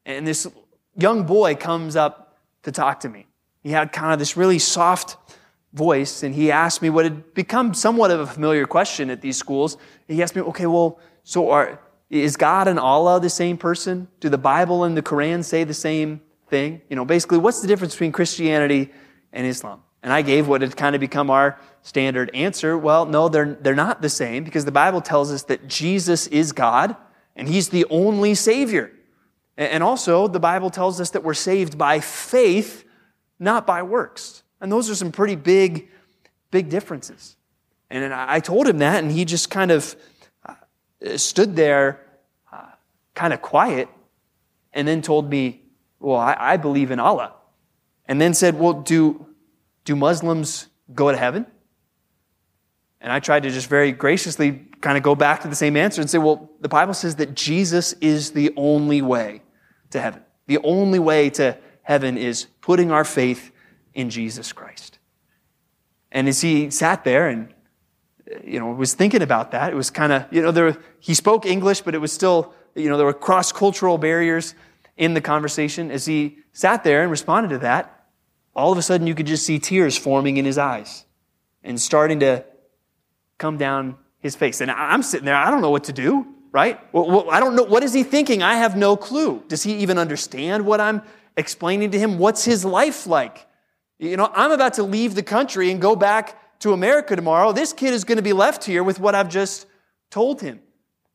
[0.07, 0.47] And this
[0.97, 3.27] young boy comes up to talk to me.
[3.61, 5.17] He had kind of this really soft
[5.73, 9.37] voice, and he asked me what had become somewhat of a familiar question at these
[9.37, 9.77] schools.
[10.07, 14.07] He asked me, okay, well, so are, is God and Allah the same person?
[14.19, 16.81] Do the Bible and the Quran say the same thing?
[16.89, 18.91] You know, basically, what's the difference between Christianity
[19.31, 19.81] and Islam?
[20.01, 22.77] And I gave what had kind of become our standard answer.
[22.77, 26.51] Well, no, they're, they're not the same because the Bible tells us that Jesus is
[26.51, 26.95] God
[27.35, 28.91] and He's the only Savior.
[29.57, 32.85] And also, the Bible tells us that we're saved by faith,
[33.39, 34.43] not by works.
[34.61, 35.89] And those are some pretty big,
[36.49, 37.35] big differences.
[37.89, 39.97] And I told him that, and he just kind of
[41.15, 42.05] stood there
[42.51, 42.65] uh,
[43.15, 43.87] kind of quiet
[44.73, 45.61] and then told me,
[45.99, 47.33] Well, I, I believe in Allah.
[48.05, 49.25] And then said, Well, do,
[49.85, 51.45] do Muslims go to heaven?
[53.01, 56.01] And I tried to just very graciously kind of go back to the same answer
[56.01, 59.41] and say, Well, the Bible says that Jesus is the only way
[59.91, 60.21] to heaven.
[60.47, 63.51] The only way to heaven is putting our faith
[63.93, 64.99] in Jesus Christ.
[66.11, 67.53] And as he sat there and
[68.43, 69.71] you know, was thinking about that.
[69.71, 72.89] It was kind of, you know, there, he spoke English, but it was still, you
[72.89, 74.55] know, there were cross cultural barriers
[74.97, 75.91] in the conversation.
[75.91, 78.07] As he sat there and responded to that,
[78.55, 81.05] all of a sudden you could just see tears forming in his eyes
[81.63, 82.45] and starting to
[83.37, 84.61] come down his face.
[84.61, 86.79] And I'm sitting there, I don't know what to do, right?
[86.93, 87.63] Well, I don't know.
[87.63, 88.43] What is he thinking?
[88.43, 89.43] I have no clue.
[89.47, 91.01] Does he even understand what I'm
[91.37, 92.19] explaining to him?
[92.19, 93.47] What's his life like?
[93.97, 97.73] You know, I'm about to leave the country and go back to America tomorrow, this
[97.73, 99.65] kid is going to be left here with what I've just
[100.09, 100.59] told him.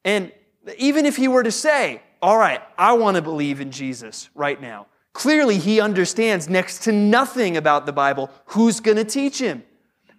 [0.05, 0.33] And
[0.79, 4.61] even if he were to say, All right, I want to believe in Jesus right
[4.61, 8.31] now, clearly he understands next to nothing about the Bible.
[8.47, 9.63] Who's going to teach him?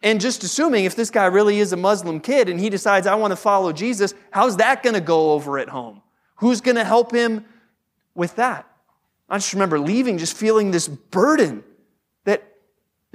[0.03, 3.15] And just assuming if this guy really is a Muslim kid and he decides, I
[3.15, 6.01] want to follow Jesus, how's that going to go over at home?
[6.35, 7.45] Who's going to help him
[8.13, 8.67] with that?
[9.27, 11.63] I just remember leaving just feeling this burden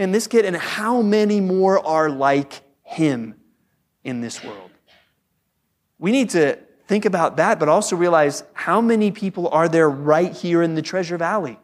[0.01, 3.35] and this kid, and how many more are like him
[4.03, 4.71] in this world?
[5.99, 10.33] We need to think about that, but also realize how many people are there right
[10.33, 11.59] here in the Treasure Valley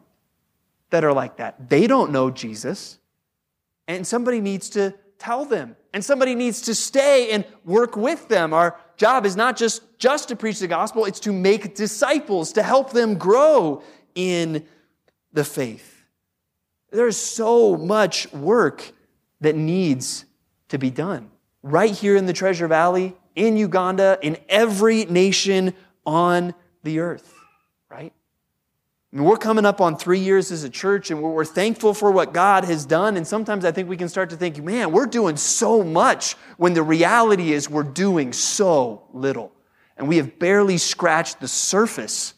[0.90, 1.68] that are like that.
[1.68, 2.98] They don't know Jesus,
[3.88, 8.52] and somebody needs to tell them and somebody needs to stay and work with them.
[8.52, 12.62] Our job is not just, just to preach the gospel, it's to make disciples, to
[12.62, 13.82] help them grow
[14.14, 14.66] in
[15.32, 15.95] the faith.
[16.90, 18.92] There's so much work
[19.40, 20.24] that needs
[20.68, 21.30] to be done
[21.62, 27.34] right here in the Treasure Valley, in Uganda, in every nation on the earth,
[27.90, 28.12] right?
[29.12, 32.10] I mean, we're coming up on three years as a church and we're thankful for
[32.10, 33.16] what God has done.
[33.16, 36.74] And sometimes I think we can start to think, man, we're doing so much when
[36.74, 39.52] the reality is we're doing so little.
[39.96, 42.34] And we have barely scratched the surface,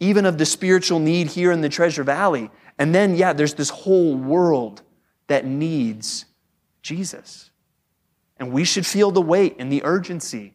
[0.00, 2.50] even of the spiritual need here in the Treasure Valley.
[2.78, 4.82] And then, yeah, there's this whole world
[5.26, 6.26] that needs
[6.82, 7.50] Jesus.
[8.38, 10.54] And we should feel the weight and the urgency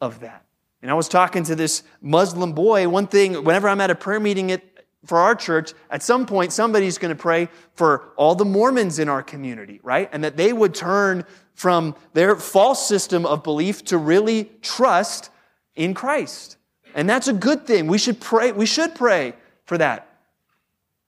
[0.00, 0.44] of that.
[0.82, 2.88] And I was talking to this Muslim boy.
[2.88, 4.62] One thing, whenever I'm at a prayer meeting at
[5.04, 9.08] for our church, at some point, somebody's going to pray for all the Mormons in
[9.08, 10.08] our community, right?
[10.12, 15.30] And that they would turn from their false system of belief to really trust
[15.74, 16.56] in Christ.
[16.94, 17.86] And that's a good thing.
[17.86, 19.34] We should pray, we should pray
[19.66, 20.08] for that.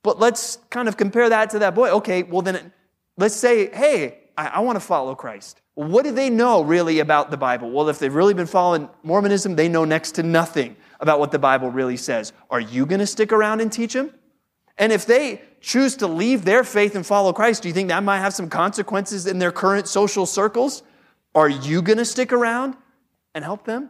[0.07, 1.89] But let's kind of compare that to that boy.
[1.89, 2.71] Okay, well then
[3.17, 5.59] let's say, hey, I, I want to follow Christ.
[5.75, 7.69] what do they know really about the Bible?
[7.69, 11.39] Well, if they've really been following Mormonism, they know next to nothing about what the
[11.39, 12.31] Bible really says.
[12.49, 14.13] Are you going to stick around and teach them?
[14.77, 18.01] And if they choose to leave their faith and follow Christ, do you think that
[18.01, 20.83] might have some consequences in their current social circles?
[21.35, 22.77] Are you going to stick around
[23.35, 23.89] and help them?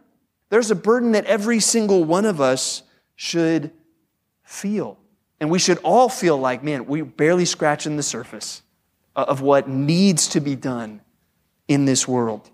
[0.49, 2.82] There's a burden that every single one of us
[3.15, 3.69] should
[4.43, 4.97] feel.
[5.39, 8.63] And we should all feel like, man, we're barely scratching the surface
[9.15, 11.02] of what needs to be done
[11.67, 12.50] in this world.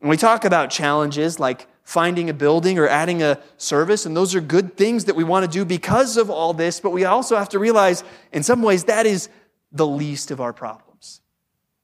[0.00, 4.04] We talk about challenges like finding a building or adding a service.
[4.04, 6.78] And those are good things that we want to do because of all this.
[6.78, 9.28] But we also have to realize, in some ways, that is
[9.72, 11.20] the least of our problems.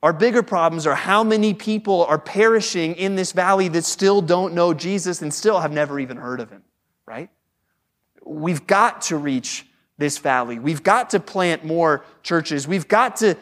[0.02, 4.54] Our bigger problems are how many people are perishing in this valley that still don't
[4.54, 6.62] know Jesus and still have never even heard of him,
[7.06, 7.30] right?
[8.24, 9.66] We've got to reach
[10.00, 10.58] this valley.
[10.58, 12.66] We've got to plant more churches.
[12.66, 13.36] We've got to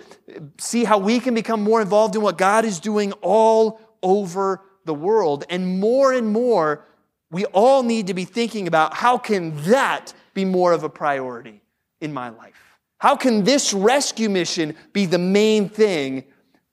[0.58, 4.92] see how we can become more involved in what God is doing all over the
[4.92, 5.44] world.
[5.48, 6.84] And more and more,
[7.30, 11.62] we all need to be thinking about how can that be more of a priority
[12.00, 12.54] in my life?
[12.98, 16.24] How can this rescue mission be the main thing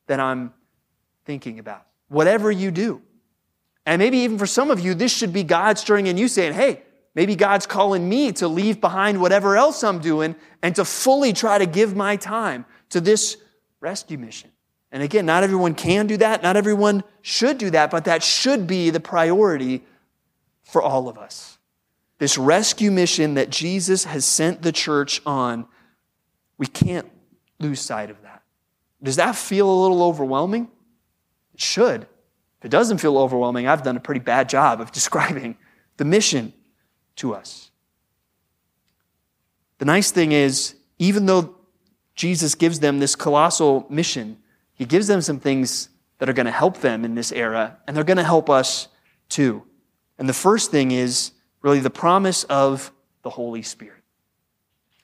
[0.08, 0.52] that I'm
[1.26, 1.86] thinking about?
[2.08, 3.04] Whatever you do.
[3.86, 6.54] And maybe even for some of you, this should be God stirring in you saying,
[6.54, 6.82] hey,
[7.16, 11.58] maybe God's calling me to leave behind whatever else I'm doing and to fully try
[11.58, 13.38] to give my time to this
[13.80, 14.52] rescue mission.
[14.92, 18.68] And again, not everyone can do that, not everyone should do that, but that should
[18.68, 19.84] be the priority
[20.64, 21.58] for all of us.
[22.18, 25.68] This rescue mission that Jesus has sent the church on,
[26.58, 27.10] we can't
[27.60, 28.44] lose sight of that.
[29.04, 30.70] Does that feel a little overwhelming?
[31.54, 32.04] It should.
[32.60, 35.58] If it doesn't feel overwhelming, I've done a pretty bad job of describing
[35.98, 36.54] the mission
[37.18, 37.72] to us.
[39.78, 41.56] The nice thing is, even though
[42.16, 44.38] Jesus gives them this colossal mission,
[44.74, 47.96] he gives them some things that are going to help them in this era, and
[47.96, 48.88] they're going to help us
[49.28, 49.64] too.
[50.18, 52.92] And the first thing is really the promise of
[53.24, 54.02] the Holy Spirit.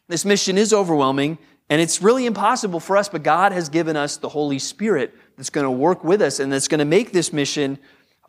[0.08, 1.38] This mission is overwhelming,
[1.70, 5.50] and it's really impossible for us, but God has given us the Holy Spirit that's
[5.50, 7.80] going to work with us and that's going to make this mission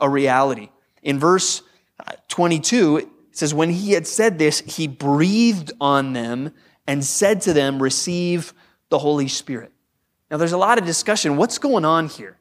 [0.01, 0.71] a reality.
[1.03, 1.63] In verse
[2.05, 6.53] uh, 22, it says, When he had said this, he breathed on them
[6.87, 8.53] and said to them, Receive
[8.91, 9.73] the Holy Spirit.
[10.31, 11.39] Now, there's a lot of discussion.
[11.39, 12.37] What's going on here?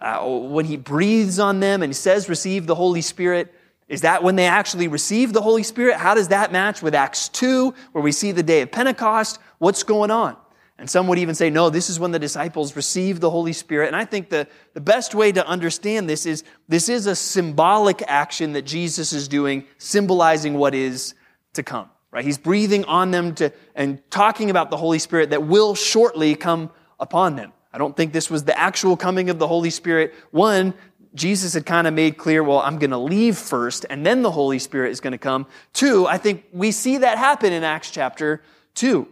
[0.00, 3.52] Uh, when he breathes on them and he says, receive the Holy Spirit,
[3.88, 5.96] is that when they actually receive the Holy Spirit?
[5.96, 9.40] How does that match with Acts 2, where we see the day of Pentecost?
[9.58, 10.36] What's going on?
[10.78, 13.86] And some would even say, no, this is when the disciples receive the Holy Spirit.
[13.86, 18.02] And I think the, the best way to understand this is this is a symbolic
[18.06, 21.14] action that Jesus is doing, symbolizing what is
[21.54, 21.88] to come.
[22.10, 22.24] Right?
[22.24, 26.70] He's breathing on them to, and talking about the Holy Spirit that will shortly come
[27.00, 27.52] upon them.
[27.72, 30.14] I don't think this was the actual coming of the Holy Spirit.
[30.30, 30.74] One,
[31.14, 34.30] Jesus had kind of made clear, well, I'm going to leave first and then the
[34.30, 35.46] Holy Spirit is going to come.
[35.72, 38.42] Two, I think we see that happen in Acts chapter
[38.74, 39.08] 2.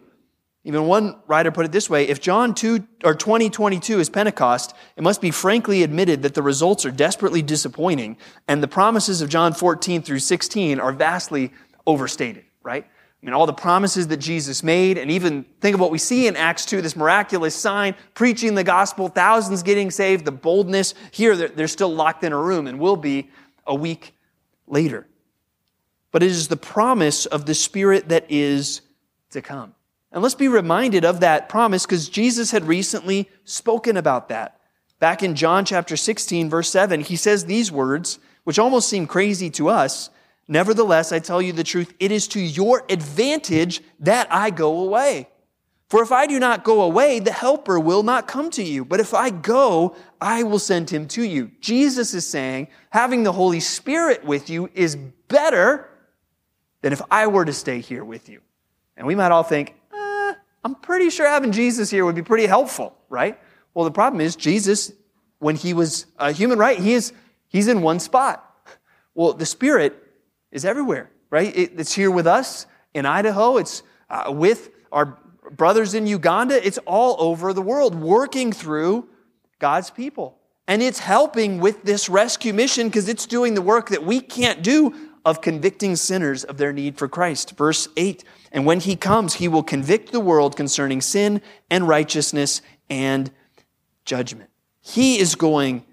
[0.67, 5.03] Even one writer put it this way, if John 2 or 2022 is Pentecost, it
[5.03, 8.17] must be frankly admitted that the results are desperately disappointing
[8.49, 11.53] and the promises of John 14 through 16 are vastly
[11.87, 12.85] overstated, right?
[12.85, 16.27] I mean, all the promises that Jesus made, and even think of what we see
[16.27, 20.95] in Acts 2, this miraculous sign, preaching the gospel, thousands getting saved, the boldness.
[21.11, 23.31] Here, they're, they're still locked in a room and will be
[23.67, 24.15] a week
[24.67, 25.07] later.
[26.11, 28.83] But it is the promise of the Spirit that is
[29.31, 29.75] to come.
[30.15, 34.59] And let's be reminded of that promise because Jesus had recently spoken about that
[35.05, 39.51] back in John chapter 16, verse 7, he says these words, which almost seem crazy
[39.51, 40.09] to us.
[40.49, 45.29] Nevertheless, I tell you the truth, it is to your advantage that I go away.
[45.91, 48.83] For if I do not go away, the Helper will not come to you.
[48.83, 51.51] But if I go, I will send him to you.
[51.61, 54.97] Jesus is saying having the Holy Spirit with you is
[55.29, 55.87] better
[56.81, 58.41] than if I were to stay here with you.
[58.97, 59.75] And we might all think,
[60.65, 63.39] I'm pretty sure having Jesus here would be pretty helpful, right?
[63.75, 64.93] Well, the problem is Jesus,
[65.39, 66.79] when he was a human, right?
[66.79, 67.13] He is,
[67.49, 68.41] he's in one spot.
[69.15, 69.95] Well, the Spirit
[70.51, 71.55] is everywhere, right?
[71.55, 73.59] It, it's here with us in Idaho.
[73.59, 75.19] It's uh, with our
[75.51, 76.67] brothers in Uganda.
[76.67, 79.09] It's all over the world working through
[79.59, 80.39] God's people.
[80.67, 84.63] And it's helping with this rescue mission because it's doing the work that we can't
[84.63, 84.95] do
[85.25, 87.57] of convicting sinners of their need for Christ.
[87.57, 92.61] Verse 8 And when he comes, he will convict the world concerning sin and righteousness
[92.91, 93.31] and
[94.05, 94.51] judgment.
[94.81, 95.85] He is going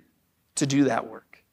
[0.55, 1.43] to do that work.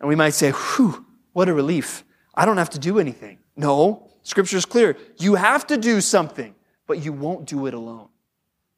[0.00, 2.04] And we might say, whew, what a relief.
[2.34, 3.38] I don't have to do anything.
[3.56, 4.96] No, scripture is clear.
[5.18, 6.54] You have to do something,
[6.86, 8.08] but you won't do it alone.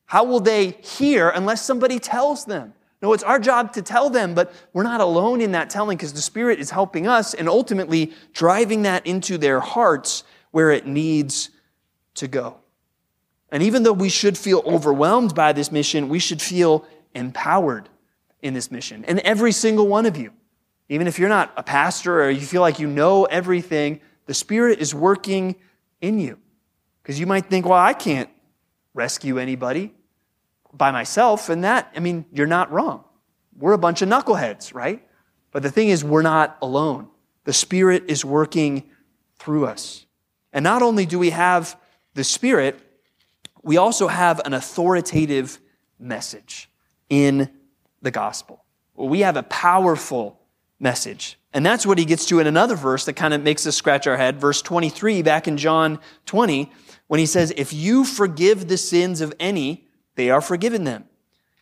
[0.06, 2.74] How will they hear unless somebody tells them?
[3.02, 6.12] No, it's our job to tell them, but we're not alone in that telling because
[6.12, 11.50] the Spirit is helping us and ultimately driving that into their hearts where it needs
[12.14, 12.58] to go.
[13.50, 16.84] And even though we should feel overwhelmed by this mission, we should feel
[17.14, 17.88] empowered
[18.42, 19.04] in this mission.
[19.06, 20.32] And every single one of you,
[20.88, 24.78] even if you're not a pastor or you feel like you know everything, the Spirit
[24.78, 25.56] is working
[26.00, 26.38] in you.
[27.02, 28.28] Because you might think, well, I can't
[28.92, 29.94] rescue anybody
[30.72, 31.48] by myself.
[31.48, 33.04] And that, I mean, you're not wrong.
[33.56, 35.06] We're a bunch of knuckleheads, right?
[35.52, 37.08] But the thing is, we're not alone.
[37.44, 38.90] The Spirit is working
[39.36, 40.06] through us.
[40.52, 41.78] And not only do we have
[42.14, 42.80] the Spirit,
[43.62, 45.58] we also have an authoritative
[45.98, 46.70] message
[47.08, 47.50] in
[48.02, 48.64] the gospel.
[48.94, 50.40] We have a powerful
[50.78, 51.38] message.
[51.52, 54.06] And that's what he gets to in another verse that kind of makes us scratch
[54.06, 54.40] our head.
[54.40, 56.70] Verse 23, back in John 20,
[57.08, 59.86] when he says, If you forgive the sins of any,
[60.20, 61.04] they are forgiven them.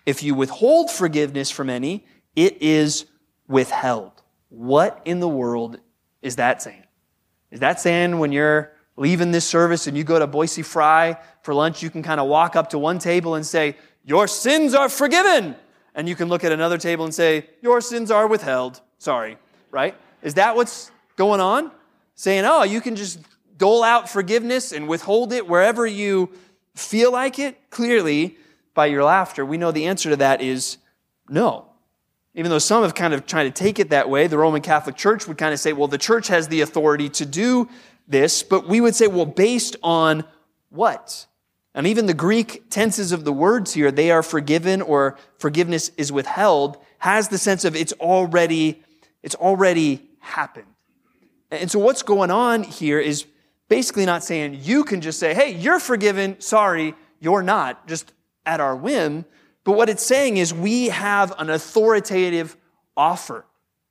[0.05, 2.05] If you withhold forgiveness from any,
[2.35, 3.05] it is
[3.47, 4.21] withheld.
[4.49, 5.79] What in the world
[6.23, 6.83] is that saying?
[7.53, 11.55] Is that saying when you're leaving this service and you go to Boise Fry for
[11.55, 14.89] lunch, you can kind of walk up to one table and say, Your sins are
[14.89, 15.55] forgiven.
[15.95, 18.81] And you can look at another table and say, Your sins are withheld.
[18.99, 19.39] Sorry,
[19.71, 19.95] right?
[20.21, 21.71] Is that what's going on?
[22.17, 23.21] Saying, oh, you can just
[23.57, 26.33] dole out forgiveness and withhold it wherever you
[26.75, 27.71] feel like it?
[27.71, 28.37] Clearly,
[28.79, 30.79] by your laughter, we know the answer to that is
[31.29, 31.66] no.
[32.37, 34.95] Even though some have kind of tried to take it that way, the Roman Catholic
[34.95, 37.68] Church would kind of say, well, the church has the authority to do
[38.07, 40.22] this, but we would say, well, based on
[40.68, 41.26] what?
[41.74, 46.12] And even the Greek tenses of the words here, they are forgiven or forgiveness is
[46.12, 48.85] withheld, has the sense of it's already
[49.24, 50.72] it's already happened.
[51.51, 53.26] And so what's going on here is
[53.68, 58.12] basically not saying you can just say, hey, you're forgiven, sorry, you're not, just
[58.49, 59.27] at our whim.
[59.63, 62.57] But what it's saying is we have an authoritative
[62.97, 63.45] offer.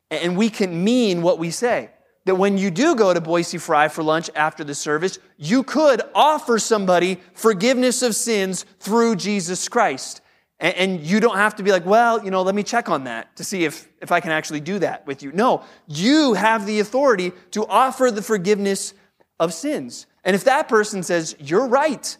[0.09, 1.91] And we can mean what we say.
[2.25, 6.01] That when you do go to Boise Fry for lunch after the service, you could
[6.15, 10.21] offer somebody forgiveness of sins through Jesus Christ.
[10.59, 13.35] And, you don't have to be like, well, you know, let me check on that
[13.35, 15.31] to see if, if I can actually do that with you.
[15.31, 18.95] No, you have the authority to offer the forgiveness
[19.39, 20.07] of sins.
[20.23, 22.17] And if that person says, you're right,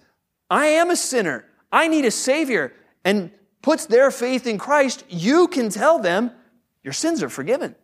[0.51, 5.47] I am a sinner, I need a savior, and puts their faith in Christ, you
[5.47, 6.31] can tell them
[6.83, 7.75] your sins are forgiven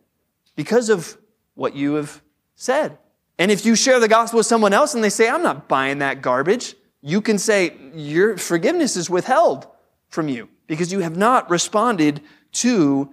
[0.56, 1.18] because of
[1.54, 2.22] what you have
[2.54, 2.96] said.
[3.38, 5.98] And if you share the gospel with someone else and they say, I'm not buying
[5.98, 9.66] that garbage, you can say, your forgiveness is withheld
[10.08, 12.22] from you because you have not responded
[12.52, 13.12] to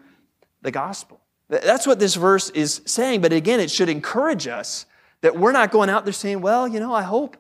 [0.62, 1.20] the gospel.
[1.50, 3.22] That's what this verse is saying.
[3.22, 4.86] But again, it should encourage us
[5.22, 7.36] that we're not going out there saying, well, you know, I hope.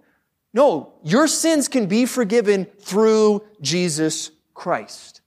[0.53, 5.21] No, your sins can be forgiven through Jesus Christ.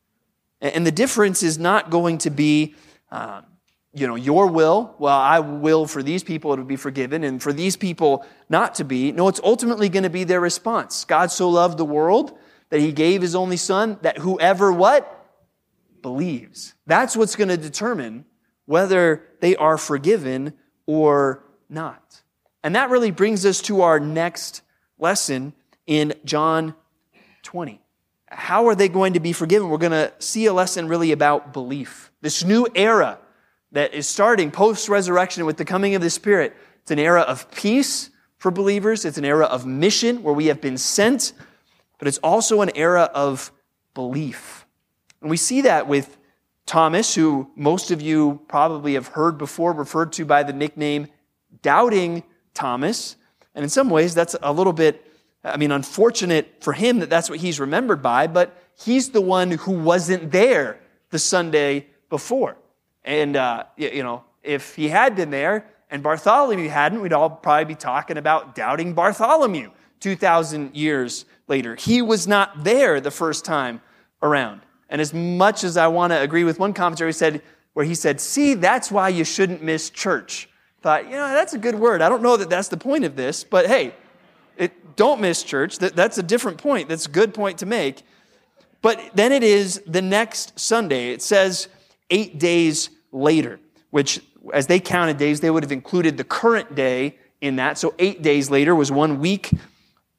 [0.60, 2.74] And the difference is not going to be,
[3.10, 3.44] um,
[3.92, 4.94] you know, your will.
[4.98, 8.84] Well, I will for these people to be forgiven and for these people not to
[8.84, 9.12] be.
[9.12, 11.04] No, it's ultimately going to be their response.
[11.04, 12.36] God so loved the world
[12.70, 15.10] that he gave his only son, that whoever what?
[16.02, 16.74] Believes.
[16.86, 18.24] That's what's going to determine
[18.66, 20.54] whether they are forgiven
[20.86, 22.22] or not.
[22.62, 24.62] And that really brings us to our next
[25.04, 25.52] lesson
[25.86, 26.74] in John
[27.42, 27.80] 20.
[28.26, 29.68] How are they going to be forgiven?
[29.68, 32.10] We're going to see a lesson really about belief.
[32.20, 33.18] This new era
[33.72, 36.56] that is starting post resurrection with the coming of the Spirit.
[36.82, 39.04] It's an era of peace for believers.
[39.04, 41.32] It's an era of mission where we have been sent
[41.98, 43.52] but it's also an era of
[43.94, 44.66] belief.
[45.20, 46.18] And we see that with
[46.66, 51.08] Thomas, who most of you probably have heard before, referred to by the nickname
[51.62, 53.16] Doubting Thomas.
[53.54, 55.04] And in some ways, that's a little bit,
[55.44, 59.52] I mean, unfortunate for him that that's what he's remembered by, but he's the one
[59.52, 60.80] who wasn't there
[61.10, 62.56] the Sunday before.
[63.04, 67.66] And, uh, you know, if he had been there and Bartholomew hadn't, we'd all probably
[67.66, 71.76] be talking about doubting Bartholomew 2,000 years later.
[71.76, 73.80] He was not there the first time
[74.22, 74.62] around.
[74.88, 77.42] And as much as I want to agree with one commentary said,
[77.74, 80.48] where he said, see, that's why you shouldn't miss church.
[80.84, 82.02] Thought, you know, that's a good word.
[82.02, 83.94] I don't know that that's the point of this, but hey,
[84.58, 85.78] it, don't miss church.
[85.78, 86.90] That, that's a different point.
[86.90, 88.02] That's a good point to make.
[88.82, 91.12] But then it is the next Sunday.
[91.12, 91.68] It says
[92.10, 93.60] eight days later,
[93.92, 94.20] which
[94.52, 97.78] as they counted days, they would have included the current day in that.
[97.78, 99.52] So eight days later was one week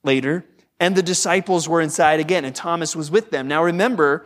[0.03, 0.45] later.
[0.79, 3.47] And the disciples were inside again, and Thomas was with them.
[3.47, 4.25] Now remember,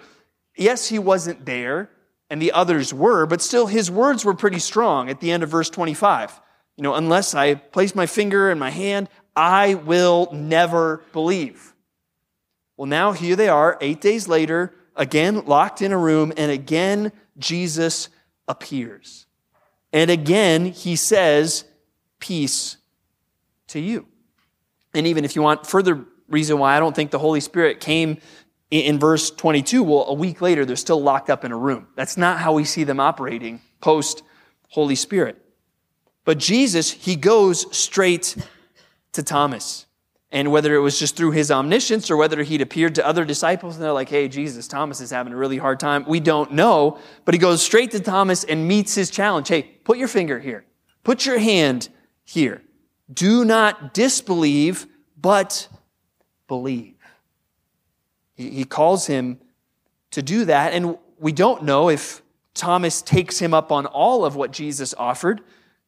[0.56, 1.90] yes, he wasn't there,
[2.30, 5.50] and the others were, but still his words were pretty strong at the end of
[5.50, 6.40] verse 25.
[6.78, 11.74] You know, unless I place my finger in my hand, I will never believe.
[12.78, 17.12] Well, now here they are, eight days later, again locked in a room, and again
[17.38, 18.10] Jesus
[18.48, 19.26] appears.
[19.92, 21.66] And again he says,
[22.20, 22.78] Peace
[23.68, 24.08] to you.
[24.94, 28.18] And even if you want further reason why I don't think the Holy Spirit came
[28.72, 31.88] in verse 22, well, a week later, they're still locked up in a room.
[31.95, 34.24] That's not how we see them operating post
[34.70, 35.41] Holy Spirit.
[36.24, 38.38] But Jesus, he goes straight
[39.13, 39.88] to Thomas.
[40.32, 43.76] And whether it was just through his omniscience or whether he'd appeared to other disciples
[43.76, 46.99] and they're like, hey, Jesus, Thomas is having a really hard time, we don't know.
[47.26, 49.47] But he goes straight to Thomas and meets his challenge.
[49.47, 50.65] Hey, put your finger here.
[51.03, 51.89] Put your hand
[52.24, 52.61] here.
[53.11, 54.86] Do not disbelieve,
[55.17, 55.67] but
[56.47, 56.99] believe.
[58.40, 59.38] He calls him
[60.12, 60.72] to do that.
[60.72, 62.22] And we don't know if
[62.54, 65.42] Thomas takes him up on all of what Jesus offered.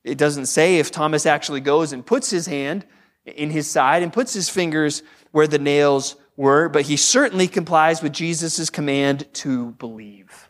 [0.04, 2.86] It doesn't say if Thomas actually goes and puts his hand
[3.26, 8.02] in his side and puts his fingers where the nails were, but he certainly complies
[8.02, 10.50] with Jesus' command to believe.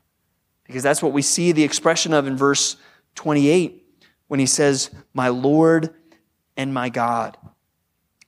[0.65, 2.77] Because that's what we see the expression of in verse
[3.13, 3.83] 28
[4.27, 5.93] when he says, My Lord
[6.57, 7.37] and my God.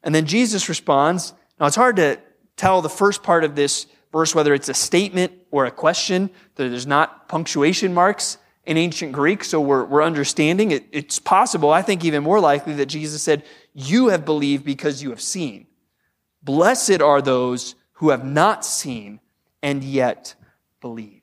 [0.04, 1.34] And then Jesus responds.
[1.60, 2.20] Now it's hard to
[2.56, 6.30] tell the first part of this verse whether it's a statement or a question.
[6.56, 10.72] There's not punctuation marks in ancient Greek, so we're, we're understanding.
[10.72, 13.44] It, it's possible, I think even more likely, that Jesus said,
[13.74, 15.68] You have believed because you have seen.
[16.42, 19.20] Blessed are those who have not seen
[19.62, 20.36] and yet
[20.80, 21.22] believe.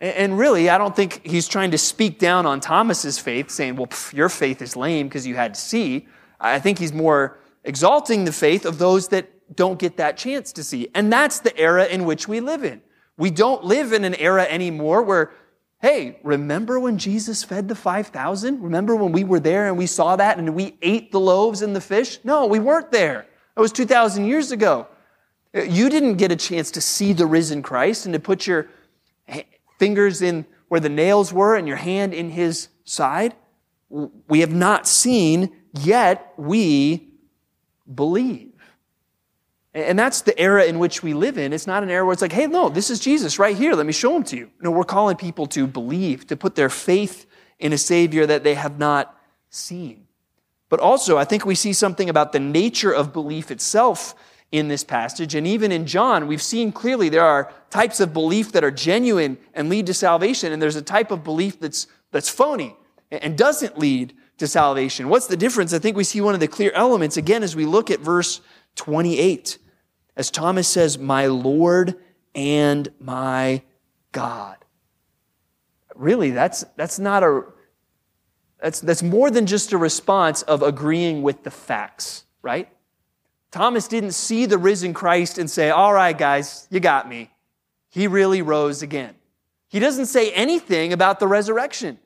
[0.00, 3.86] And really, I don't think he's trying to speak down on Thomas's faith, saying, Well,
[3.86, 6.06] pff, your faith is lame because you had to see.
[6.40, 10.64] I think he's more exalting the faith of those that don't get that chance to
[10.64, 10.88] see.
[10.94, 12.82] And that's the era in which we live in.
[13.16, 15.32] We don't live in an era anymore where
[15.84, 18.62] Hey, remember when Jesus fed the 5,000?
[18.62, 21.76] Remember when we were there and we saw that and we ate the loaves and
[21.76, 22.20] the fish?
[22.24, 23.26] No, we weren't there.
[23.54, 24.86] That was 2,000 years ago.
[25.52, 28.70] You didn't get a chance to see the risen Christ and to put your
[29.78, 33.34] fingers in where the nails were and your hand in his side.
[33.90, 37.12] We have not seen, yet we
[37.94, 38.53] believe.
[39.74, 41.52] And that's the era in which we live in.
[41.52, 43.74] It's not an era where it's like, hey, no, this is Jesus right here.
[43.74, 44.50] Let me show him to you.
[44.60, 47.26] No, we're calling people to believe, to put their faith
[47.58, 49.18] in a Savior that they have not
[49.50, 50.06] seen.
[50.68, 54.14] But also, I think we see something about the nature of belief itself
[54.52, 55.34] in this passage.
[55.34, 59.38] And even in John, we've seen clearly there are types of belief that are genuine
[59.54, 62.76] and lead to salvation, and there's a type of belief that's, that's phony
[63.10, 65.08] and doesn't lead to salvation.
[65.08, 65.72] What's the difference?
[65.72, 68.40] I think we see one of the clear elements again as we look at verse
[68.76, 69.58] 28.
[70.16, 71.96] As Thomas says, my Lord
[72.34, 73.62] and my
[74.12, 74.56] God.
[75.94, 77.42] Really, that's, that's not a,
[78.60, 82.68] that's, that's more than just a response of agreeing with the facts, right?
[83.50, 87.30] Thomas didn't see the risen Christ and say, all right, guys, you got me.
[87.90, 89.14] He really rose again.
[89.68, 91.98] He doesn't say anything about the resurrection.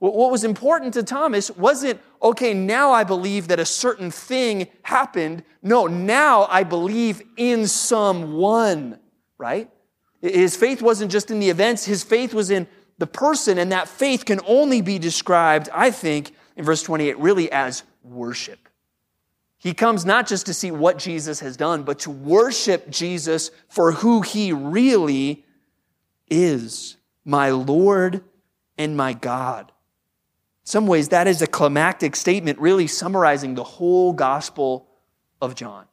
[0.00, 5.44] What was important to Thomas wasn't, okay, now I believe that a certain thing happened.
[5.62, 8.98] No, now I believe in someone,
[9.36, 9.70] right?
[10.22, 13.88] His faith wasn't just in the events, his faith was in the person, and that
[13.88, 18.70] faith can only be described, I think, in verse 28, really as worship.
[19.58, 23.92] He comes not just to see what Jesus has done, but to worship Jesus for
[23.92, 25.44] who he really
[26.30, 28.24] is my Lord
[28.78, 29.72] and my God
[30.70, 34.86] some ways, that is a climactic statement, really summarizing the whole Gospel
[35.42, 35.86] of John.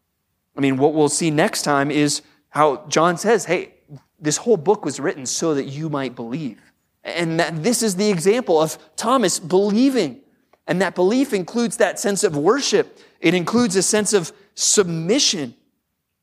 [0.56, 3.74] I mean, what we'll see next time is how John says, hey,
[4.20, 6.60] this whole book was written so that you might believe.
[7.04, 10.22] And that this is the example of Thomas believing.
[10.66, 13.00] And that belief includes that sense of worship.
[13.20, 15.56] It includes a sense of submission.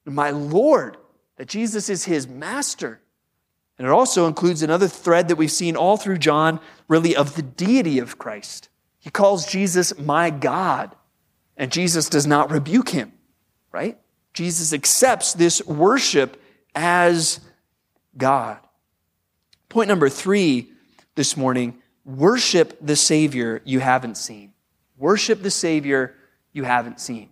[0.05, 0.96] My Lord,
[1.36, 3.00] that Jesus is his master.
[3.78, 7.42] And it also includes another thread that we've seen all through John, really, of the
[7.42, 8.68] deity of Christ.
[9.00, 10.94] He calls Jesus my God,
[11.56, 13.12] and Jesus does not rebuke him,
[13.72, 13.98] right?
[14.32, 16.40] Jesus accepts this worship
[16.74, 17.40] as
[18.16, 18.58] God.
[19.68, 20.70] Point number three
[21.14, 24.52] this morning worship the Savior you haven't seen.
[24.96, 26.14] Worship the Savior
[26.52, 27.30] you haven't seen.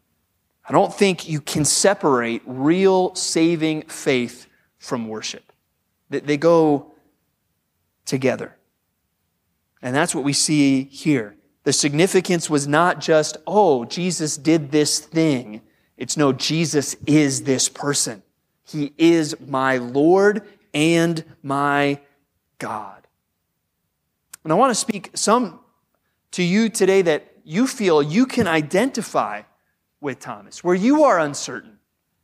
[0.68, 4.46] I don't think you can separate real saving faith
[4.78, 5.51] from worship.
[6.20, 6.92] They go
[8.04, 8.56] together.
[9.80, 11.36] And that's what we see here.
[11.64, 15.62] The significance was not just, oh, Jesus did this thing.
[15.96, 18.22] It's no, Jesus is this person.
[18.66, 20.42] He is my Lord
[20.74, 22.00] and my
[22.58, 23.06] God.
[24.44, 25.60] And I want to speak some
[26.32, 29.42] to you today that you feel you can identify
[30.00, 31.78] with Thomas, where you are uncertain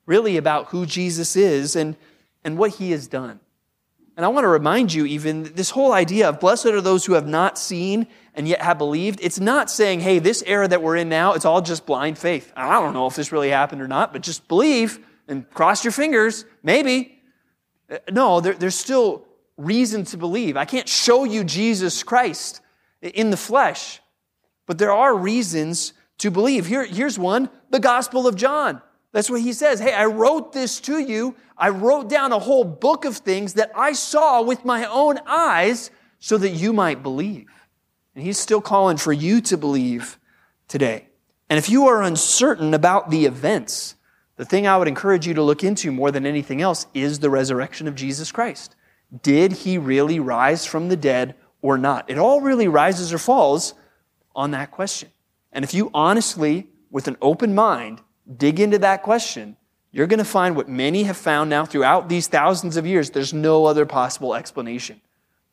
[0.07, 1.95] really about who Jesus is and,
[2.43, 3.39] and what he has done.
[4.19, 7.13] And I want to remind you, even this whole idea of blessed are those who
[7.13, 9.21] have not seen and yet have believed.
[9.23, 12.53] It's not saying, hey, this era that we're in now, it's all just blind faith.
[12.57, 14.99] I don't know if this really happened or not, but just believe
[15.29, 16.45] and cross your fingers.
[16.65, 17.23] Maybe.
[17.89, 19.25] Uh, no, there, there's still
[19.57, 20.57] reason to believe.
[20.57, 22.61] I can't show you Jesus Christ
[23.01, 24.01] in the flesh,
[24.67, 26.67] but there are reasons to believe.
[26.67, 28.83] Here, here's one the Gospel of John.
[29.13, 29.81] That's what he says.
[29.81, 31.35] Hey, I wrote this to you.
[31.57, 35.91] I wrote down a whole book of things that I saw with my own eyes
[36.21, 37.49] so that you might believe.
[38.15, 40.19] And he's still calling for you to believe
[40.67, 41.09] today.
[41.49, 43.97] And if you are uncertain about the events,
[44.37, 47.31] the thing I would encourage you to look into more than anything else is the
[47.31, 48.77] resurrection of Jesus Christ.
[49.23, 52.09] Did he really rise from the dead or not?
[52.11, 53.75] It all really rises or falls
[54.37, 55.11] on that question.
[55.51, 58.03] And if you honestly, with an open mind,
[58.37, 59.57] dig into that question,
[59.91, 63.11] you're going to find what many have found now throughout these thousands of years.
[63.11, 65.01] There's no other possible explanation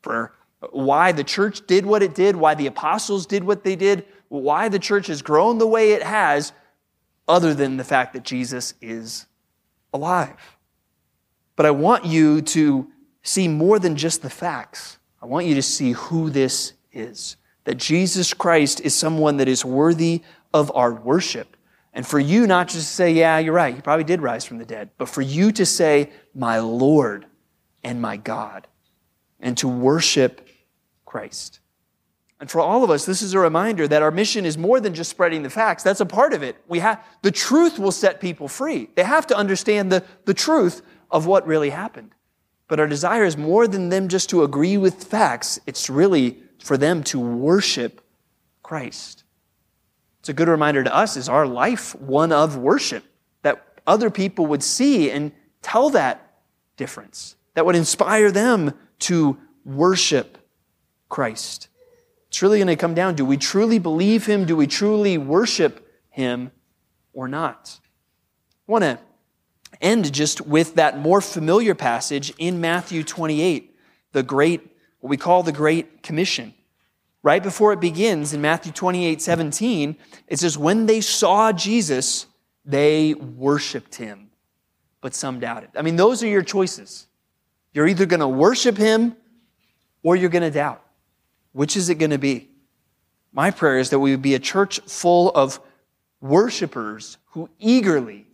[0.01, 0.33] for
[0.71, 4.67] why the church did what it did, why the apostles did what they did, why
[4.69, 6.51] the church has grown the way it has,
[7.27, 9.25] other than the fact that Jesus is
[9.93, 10.57] alive.
[11.55, 12.87] But I want you to
[13.23, 14.99] see more than just the facts.
[15.21, 17.37] I want you to see who this is.
[17.63, 20.21] That Jesus Christ is someone that is worthy
[20.53, 21.54] of our worship.
[21.95, 24.57] And for you not just to say, yeah, you're right, he probably did rise from
[24.57, 27.25] the dead, but for you to say, my Lord
[27.83, 28.67] and my God,
[29.39, 30.47] and to worship
[31.05, 31.61] Christ.
[32.41, 34.93] And for all of us, this is a reminder that our mission is more than
[34.93, 35.83] just spreading the facts.
[35.83, 36.57] That's a part of it.
[36.67, 38.89] We have, the truth will set people free.
[38.95, 42.11] They have to understand the, the truth of what really happened.
[42.67, 45.59] But our desire is more than them just to agree with facts.
[45.65, 48.01] It's really for them to worship
[48.63, 49.24] Christ.
[50.25, 53.03] It's a good reminder to us is our life one of worship
[53.43, 56.39] that other people would see and tell that
[56.77, 60.39] difference, that would inspire them to worship
[61.09, 61.67] Christ.
[62.29, 64.45] It's really going to come down do we truly believe him?
[64.45, 66.51] Do we truly worship him
[67.13, 67.79] or not?
[68.67, 68.99] I want to
[69.79, 73.77] end just with that more familiar passage in Matthew 28,
[74.11, 76.55] the great, what we call the Great Commission.
[77.25, 79.95] Right before it begins in Matthew 28, 17,
[80.27, 82.27] it says, When they saw Jesus,
[82.63, 84.29] they worshiped him,
[85.01, 85.71] but some doubted.
[85.75, 87.07] I mean, those are your choices.
[87.73, 89.15] You're either going to worship him
[90.03, 90.83] or you're going to doubt.
[91.51, 92.47] Which is it going to be?
[93.33, 95.59] My prayer is that we would be a church full of
[96.21, 98.27] worshipers who eagerly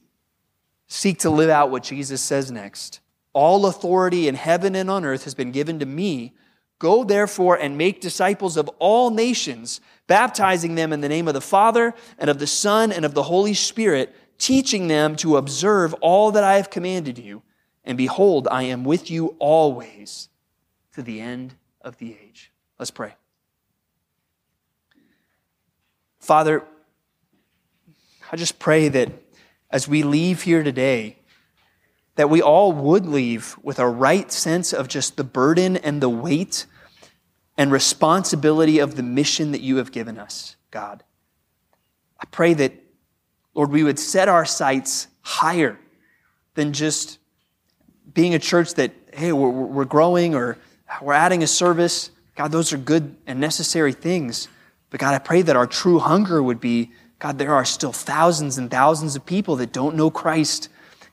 [0.88, 3.00] seek to live out what Jesus says next.
[3.32, 6.34] All authority in heaven and on earth has been given to me.
[6.82, 11.40] Go therefore and make disciples of all nations, baptizing them in the name of the
[11.40, 16.32] Father and of the Son and of the Holy Spirit, teaching them to observe all
[16.32, 17.44] that I have commanded you.
[17.84, 20.30] And behold, I am with you always
[20.94, 22.52] to the end of the age.
[22.80, 23.14] Let's pray.
[26.20, 26.64] Father,
[28.32, 29.12] I just pray that
[29.70, 31.20] as we leave here today,
[32.16, 36.10] that we all would leave with a right sense of just the burden and the
[36.10, 36.66] weight
[37.62, 41.04] and responsibility of the mission that you have given us, God.
[42.20, 42.74] I pray that,
[43.54, 45.80] Lord, we would set our sights higher
[46.56, 47.20] than just
[48.16, 50.58] being a church that, hey, we're, we're growing or
[51.04, 52.10] we're adding a service.
[52.36, 54.48] God, those are good and necessary things.
[54.90, 58.58] But God, I pray that our true hunger would be God, there are still thousands
[58.58, 60.68] and thousands of people that don't know Christ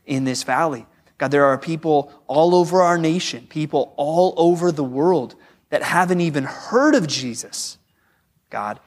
[0.06, 0.86] in this valley.
[1.18, 5.34] God, there are people all over our nation, people all over the world
[5.70, 7.78] that haven't even heard of Jesus.
[8.50, 8.80] God,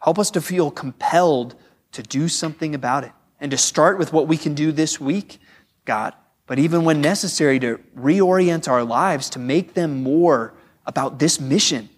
[0.00, 1.54] help us to feel compelled
[1.92, 5.38] to do something about it and to start with what we can do this week,
[5.84, 6.14] God,
[6.46, 10.54] but even when necessary, to reorient our lives to make them more
[10.86, 11.88] about this mission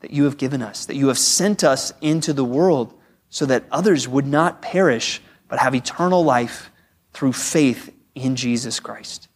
[0.00, 2.94] that you have given us, that you have sent us into the world
[3.28, 6.70] so that others would not perish but have eternal life
[7.12, 9.28] through faith in Jesus Christ.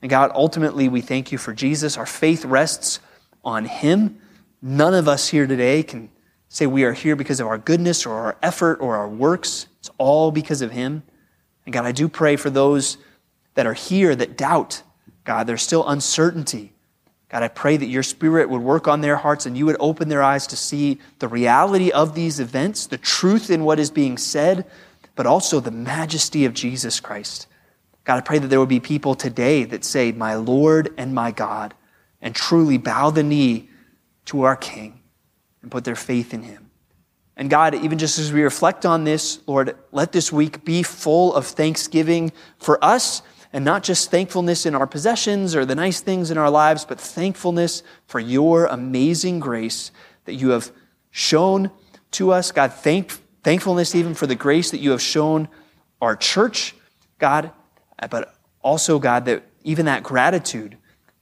[0.00, 1.96] And God, ultimately, we thank you for Jesus.
[1.96, 3.00] Our faith rests
[3.44, 4.20] on Him.
[4.60, 6.10] None of us here today can
[6.48, 9.66] say we are here because of our goodness or our effort or our works.
[9.80, 11.02] It's all because of Him.
[11.64, 12.98] And God, I do pray for those
[13.54, 14.82] that are here that doubt.
[15.24, 16.72] God, there's still uncertainty.
[17.28, 20.08] God, I pray that your Spirit would work on their hearts and you would open
[20.08, 24.16] their eyes to see the reality of these events, the truth in what is being
[24.16, 24.64] said,
[25.14, 27.46] but also the majesty of Jesus Christ.
[28.04, 31.30] God, I pray that there would be people today that say, My Lord and my
[31.30, 31.74] God,
[32.20, 33.68] and truly bow the knee
[34.26, 35.00] to our King
[35.62, 36.70] and put their faith in him.
[37.36, 41.34] And God, even just as we reflect on this, Lord, let this week be full
[41.34, 46.30] of thanksgiving for us and not just thankfulness in our possessions or the nice things
[46.30, 49.92] in our lives, but thankfulness for your amazing grace
[50.24, 50.72] that you have
[51.10, 51.70] shown
[52.10, 52.50] to us.
[52.52, 53.12] God, thank,
[53.42, 55.48] thankfulness even for the grace that you have shown
[56.00, 56.74] our church,
[57.18, 57.52] God,
[58.10, 60.76] but also, God, that even that gratitude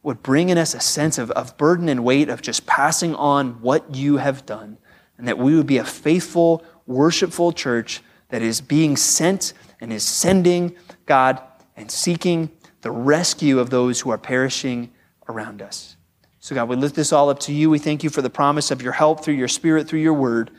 [0.06, 3.60] would bring in us a sense of, of burden and weight of just passing on
[3.60, 4.78] what you have done,
[5.18, 10.04] and that we would be a faithful, worshipful church that is being sent and is
[10.04, 10.76] sending,
[11.06, 11.42] God,
[11.76, 12.52] and seeking
[12.82, 14.92] the rescue of those who are perishing
[15.28, 15.96] around us.
[16.38, 17.68] So, God, we lift this all up to you.
[17.68, 20.52] We thank you for the promise of your help through your Spirit, through your word.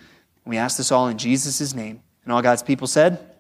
[0.43, 2.03] We ask this all in Jesus' name.
[2.25, 3.36] And all God's people said,